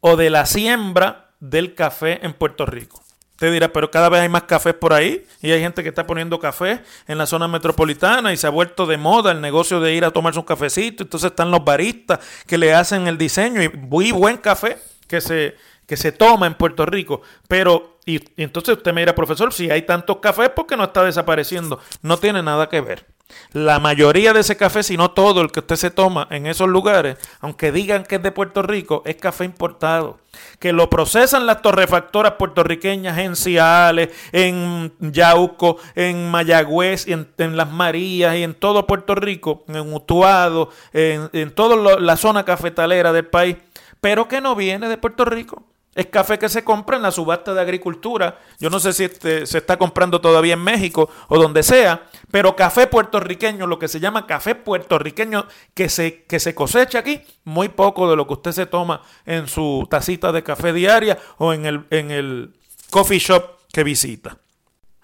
o 0.00 0.16
de 0.16 0.30
la 0.30 0.46
siembra 0.46 1.30
del 1.40 1.74
café 1.74 2.24
en 2.24 2.32
Puerto 2.32 2.66
Rico. 2.66 3.02
Usted 3.40 3.52
dirá, 3.52 3.72
pero 3.72 3.90
cada 3.90 4.10
vez 4.10 4.20
hay 4.20 4.28
más 4.28 4.42
cafés 4.42 4.74
por 4.74 4.92
ahí 4.92 5.26
y 5.40 5.50
hay 5.50 5.60
gente 5.60 5.82
que 5.82 5.88
está 5.88 6.06
poniendo 6.06 6.38
café 6.38 6.82
en 7.08 7.16
la 7.16 7.24
zona 7.24 7.48
metropolitana 7.48 8.34
y 8.34 8.36
se 8.36 8.46
ha 8.46 8.50
vuelto 8.50 8.84
de 8.84 8.98
moda 8.98 9.32
el 9.32 9.40
negocio 9.40 9.80
de 9.80 9.94
ir 9.94 10.04
a 10.04 10.10
tomarse 10.10 10.38
un 10.38 10.44
cafecito. 10.44 11.04
Entonces 11.04 11.30
están 11.30 11.50
los 11.50 11.64
baristas 11.64 12.18
que 12.46 12.58
le 12.58 12.74
hacen 12.74 13.06
el 13.06 13.16
diseño 13.16 13.62
y 13.62 13.70
muy 13.70 14.12
buen 14.12 14.36
café 14.36 14.76
que 15.08 15.22
se, 15.22 15.56
que 15.86 15.96
se 15.96 16.12
toma 16.12 16.46
en 16.46 16.54
Puerto 16.54 16.84
Rico. 16.84 17.22
Pero, 17.48 17.98
y, 18.04 18.16
y 18.16 18.42
entonces 18.42 18.76
usted 18.76 18.92
me 18.92 19.00
dirá, 19.00 19.14
profesor, 19.14 19.54
si 19.54 19.70
hay 19.70 19.82
tantos 19.82 20.18
cafés, 20.18 20.50
¿por 20.50 20.66
qué 20.66 20.76
no 20.76 20.84
está 20.84 21.02
desapareciendo? 21.02 21.80
No 22.02 22.18
tiene 22.18 22.42
nada 22.42 22.68
que 22.68 22.82
ver. 22.82 23.06
La 23.52 23.78
mayoría 23.80 24.32
de 24.32 24.40
ese 24.40 24.56
café, 24.56 24.82
si 24.82 24.96
no 24.96 25.10
todo 25.10 25.40
el 25.40 25.50
que 25.50 25.60
usted 25.60 25.76
se 25.76 25.90
toma 25.90 26.26
en 26.30 26.46
esos 26.46 26.68
lugares, 26.68 27.16
aunque 27.40 27.72
digan 27.72 28.04
que 28.04 28.16
es 28.16 28.22
de 28.22 28.32
Puerto 28.32 28.62
Rico, 28.62 29.02
es 29.04 29.16
café 29.16 29.44
importado. 29.44 30.18
Que 30.58 30.72
lo 30.72 30.88
procesan 30.88 31.46
las 31.46 31.60
torrefactoras 31.60 32.34
puertorriqueñas 32.34 33.18
en 33.18 33.34
Ciales, 33.34 34.10
en 34.32 34.92
Yauco, 35.00 35.78
en 35.94 36.30
Mayagüez, 36.30 37.06
en, 37.08 37.56
Las 37.56 37.70
Marías 37.70 38.36
y 38.36 38.44
en 38.44 38.54
todo 38.54 38.86
Puerto 38.86 39.14
Rico, 39.14 39.64
en 39.68 39.92
Utuado, 39.92 40.70
en, 40.92 41.28
en 41.32 41.50
toda 41.50 41.98
la 41.98 42.16
zona 42.16 42.44
cafetalera 42.44 43.12
del 43.12 43.26
país, 43.26 43.56
pero 44.00 44.28
que 44.28 44.40
no 44.40 44.54
viene 44.54 44.88
de 44.88 44.96
Puerto 44.96 45.24
Rico. 45.24 45.64
Es 46.00 46.06
café 46.06 46.38
que 46.38 46.48
se 46.48 46.64
compra 46.64 46.96
en 46.96 47.02
la 47.02 47.10
subasta 47.10 47.52
de 47.52 47.60
agricultura. 47.60 48.38
Yo 48.58 48.70
no 48.70 48.80
sé 48.80 48.94
si 48.94 49.04
este, 49.04 49.44
se 49.44 49.58
está 49.58 49.76
comprando 49.76 50.18
todavía 50.18 50.54
en 50.54 50.64
México 50.64 51.10
o 51.28 51.38
donde 51.38 51.62
sea, 51.62 52.08
pero 52.30 52.56
café 52.56 52.86
puertorriqueño, 52.86 53.66
lo 53.66 53.78
que 53.78 53.86
se 53.86 54.00
llama 54.00 54.26
café 54.26 54.54
puertorriqueño 54.54 55.44
que 55.74 55.90
se, 55.90 56.24
que 56.24 56.40
se 56.40 56.54
cosecha 56.54 57.00
aquí, 57.00 57.20
muy 57.44 57.68
poco 57.68 58.08
de 58.08 58.16
lo 58.16 58.26
que 58.26 58.32
usted 58.32 58.52
se 58.52 58.64
toma 58.64 59.02
en 59.26 59.46
su 59.46 59.86
tacita 59.90 60.32
de 60.32 60.42
café 60.42 60.72
diaria 60.72 61.18
o 61.36 61.52
en 61.52 61.66
el, 61.66 61.84
en 61.90 62.10
el 62.10 62.54
coffee 62.88 63.18
shop 63.18 63.58
que 63.70 63.84
visita. 63.84 64.38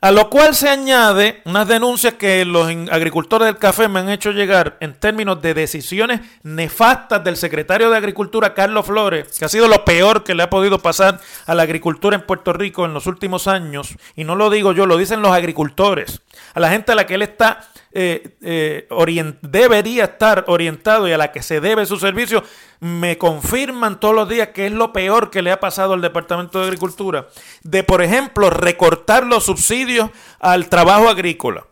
A 0.07 0.13
lo 0.13 0.31
cual 0.31 0.55
se 0.55 0.69
añade 0.69 1.43
unas 1.47 1.67
denuncias 1.67 2.15
que 2.15 2.45
los 2.45 2.69
agricultores 2.93 3.47
del 3.47 3.59
café 3.59 3.89
me 3.89 3.99
han 3.99 4.09
hecho 4.09 4.31
llegar 4.31 4.77
en 4.79 4.95
términos 4.95 5.43
de 5.43 5.53
decisiones 5.53 6.21
nefastas 6.45 7.25
del 7.25 7.37
secretario 7.37 7.91
de 7.91 7.97
Agricultura, 7.97 8.55
Carlos 8.55 8.87
Flores, 8.87 9.37
que 9.37 9.45
ha 9.45 9.49
sido 9.49 9.67
lo 9.67 9.85
peor 9.85 10.23
que 10.23 10.37
le 10.37 10.45
ha 10.45 10.49
podido 10.49 10.79
pasar 10.79 11.19
a 11.45 11.57
la 11.57 11.65
agricultura 11.65 12.15
en 12.15 12.23
Puerto 12.23 12.53
Rico 12.53 12.85
en 12.85 12.95
los 12.95 13.09
últimos 13.09 13.49
años. 13.49 13.97
Y 14.15 14.23
no 14.23 14.37
lo 14.37 14.49
digo 14.49 14.71
yo, 14.71 14.87
lo 14.87 14.97
dicen 14.97 15.23
los 15.23 15.33
agricultores. 15.33 16.23
A 16.55 16.61
la 16.61 16.71
gente 16.71 16.93
a 16.93 16.95
la 16.95 17.05
que 17.05 17.15
él 17.15 17.23
está 17.23 17.67
eh, 17.99 18.37
eh, 18.43 19.35
debería 19.41 20.05
estar 20.05 20.45
orientado 20.49 21.09
y 21.09 21.13
a 21.13 21.17
la 21.17 21.33
que 21.33 21.43
se 21.43 21.63
debe 21.63 21.87
su 21.87 21.97
servicio, 21.97 22.45
me 22.79 23.17
confirman 23.17 23.99
todos 24.01 24.15
los 24.15 24.29
días 24.29 24.49
que 24.49 24.67
es 24.67 24.73
lo 24.73 24.93
peor 24.93 25.31
que 25.31 25.41
le 25.41 25.51
ha 25.51 25.61
pasado 25.61 25.95
al 25.95 26.03
Departamento 26.03 26.59
de 26.59 26.67
Agricultura. 26.67 27.29
De, 27.63 27.85
por 27.85 28.03
ejemplo, 28.03 28.51
recortar 28.51 29.25
los 29.25 29.45
subsidios 29.45 30.11
al 30.41 30.69
trabajo 30.69 31.09
agrícola. 31.09 31.65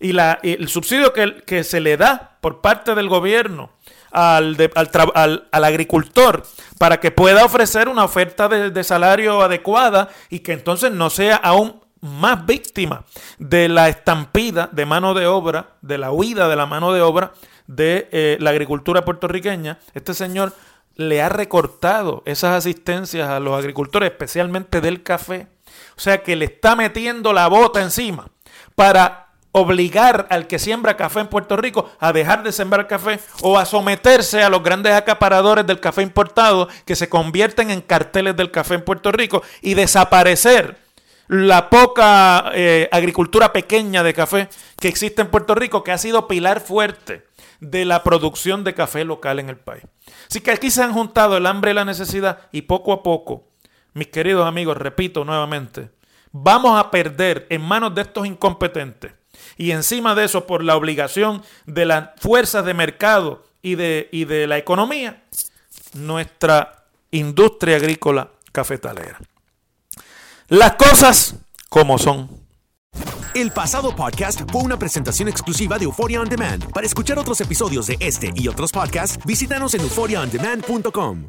Y 0.00 0.14
la, 0.14 0.40
el 0.42 0.68
subsidio 0.68 1.12
que, 1.12 1.42
que, 1.46 1.62
se 1.62 1.78
le 1.78 1.96
da 1.96 2.38
por 2.40 2.60
parte 2.60 2.96
del 2.96 3.08
gobierno 3.08 3.70
al, 4.10 4.56
al, 4.74 5.46
al, 5.52 5.64
agricultor 5.64 6.42
para 6.78 6.98
que 6.98 7.12
pueda 7.12 7.44
ofrecer 7.44 7.88
una 7.88 8.02
oferta 8.02 8.48
de, 8.48 8.70
de 8.70 8.84
salario 8.84 9.42
adecuada 9.42 10.08
y 10.28 10.40
que 10.40 10.54
entonces 10.54 10.90
no 10.90 11.08
sea 11.08 11.36
aún 11.36 11.80
más 12.00 12.46
víctima 12.46 13.04
de 13.38 13.68
la 13.68 13.88
estampida 13.88 14.68
de 14.72 14.86
mano 14.86 15.14
de 15.14 15.26
obra, 15.26 15.76
de 15.82 15.98
la 15.98 16.12
huida 16.12 16.48
de 16.48 16.56
la 16.56 16.66
mano 16.66 16.92
de 16.92 17.00
obra 17.00 17.32
de 17.66 18.08
eh, 18.12 18.36
la 18.40 18.50
agricultura 18.50 19.04
puertorriqueña, 19.04 19.78
este 19.94 20.14
señor 20.14 20.52
le 20.96 21.22
ha 21.22 21.28
recortado 21.28 22.22
esas 22.26 22.56
asistencias 22.56 23.28
a 23.28 23.40
los 23.40 23.56
agricultores, 23.56 24.10
especialmente 24.10 24.80
del 24.80 25.02
café. 25.02 25.46
O 25.96 26.00
sea 26.00 26.22
que 26.22 26.34
le 26.34 26.46
está 26.46 26.74
metiendo 26.74 27.32
la 27.32 27.46
bota 27.46 27.80
encima 27.80 28.28
para 28.74 29.28
obligar 29.52 30.26
al 30.30 30.46
que 30.46 30.58
siembra 30.58 30.96
café 30.96 31.20
en 31.20 31.28
Puerto 31.28 31.56
Rico 31.56 31.90
a 32.00 32.12
dejar 32.12 32.42
de 32.42 32.52
sembrar 32.52 32.86
café 32.86 33.20
o 33.42 33.58
a 33.58 33.64
someterse 33.64 34.42
a 34.42 34.50
los 34.50 34.62
grandes 34.62 34.92
acaparadores 34.92 35.66
del 35.66 35.80
café 35.80 36.02
importado 36.02 36.68
que 36.84 36.96
se 36.96 37.08
convierten 37.08 37.70
en 37.70 37.80
carteles 37.80 38.36
del 38.36 38.50
café 38.50 38.74
en 38.74 38.84
Puerto 38.84 39.12
Rico 39.12 39.42
y 39.62 39.74
desaparecer 39.74 40.87
la 41.28 41.68
poca 41.68 42.50
eh, 42.54 42.88
agricultura 42.90 43.52
pequeña 43.52 44.02
de 44.02 44.14
café 44.14 44.48
que 44.80 44.88
existe 44.88 45.22
en 45.22 45.30
Puerto 45.30 45.54
Rico, 45.54 45.84
que 45.84 45.92
ha 45.92 45.98
sido 45.98 46.26
pilar 46.26 46.60
fuerte 46.60 47.26
de 47.60 47.84
la 47.84 48.02
producción 48.02 48.64
de 48.64 48.74
café 48.74 49.04
local 49.04 49.38
en 49.38 49.50
el 49.50 49.56
país. 49.56 49.84
Así 50.28 50.40
que 50.40 50.50
aquí 50.50 50.70
se 50.70 50.82
han 50.82 50.92
juntado 50.92 51.36
el 51.36 51.46
hambre 51.46 51.72
y 51.72 51.74
la 51.74 51.84
necesidad 51.84 52.40
y 52.50 52.62
poco 52.62 52.92
a 52.92 53.02
poco, 53.02 53.48
mis 53.92 54.08
queridos 54.08 54.46
amigos, 54.46 54.76
repito 54.76 55.24
nuevamente, 55.24 55.90
vamos 56.32 56.78
a 56.78 56.90
perder 56.90 57.46
en 57.50 57.62
manos 57.62 57.94
de 57.94 58.02
estos 58.02 58.26
incompetentes 58.26 59.12
y 59.56 59.72
encima 59.72 60.14
de 60.14 60.24
eso 60.24 60.46
por 60.46 60.64
la 60.64 60.76
obligación 60.76 61.42
de 61.66 61.84
las 61.84 62.10
fuerzas 62.18 62.64
de 62.64 62.74
mercado 62.74 63.44
y 63.60 63.74
de, 63.74 64.08
y 64.12 64.24
de 64.24 64.46
la 64.46 64.56
economía, 64.56 65.22
nuestra 65.94 66.84
industria 67.10 67.76
agrícola 67.76 68.30
cafetalera. 68.52 69.18
Las 70.48 70.76
cosas 70.76 71.34
como 71.68 71.98
son. 71.98 72.30
El 73.34 73.50
pasado 73.50 73.94
podcast 73.94 74.50
fue 74.50 74.62
una 74.62 74.78
presentación 74.78 75.28
exclusiva 75.28 75.76
de 75.78 75.84
Euphoria 75.84 76.22
On 76.22 76.28
Demand. 76.28 76.72
Para 76.72 76.86
escuchar 76.86 77.18
otros 77.18 77.42
episodios 77.42 77.86
de 77.86 77.98
este 78.00 78.32
y 78.34 78.48
otros 78.48 78.72
podcasts, 78.72 79.18
visítanos 79.26 79.74
en 79.74 79.82
euphoriaondemand.com. 79.82 81.28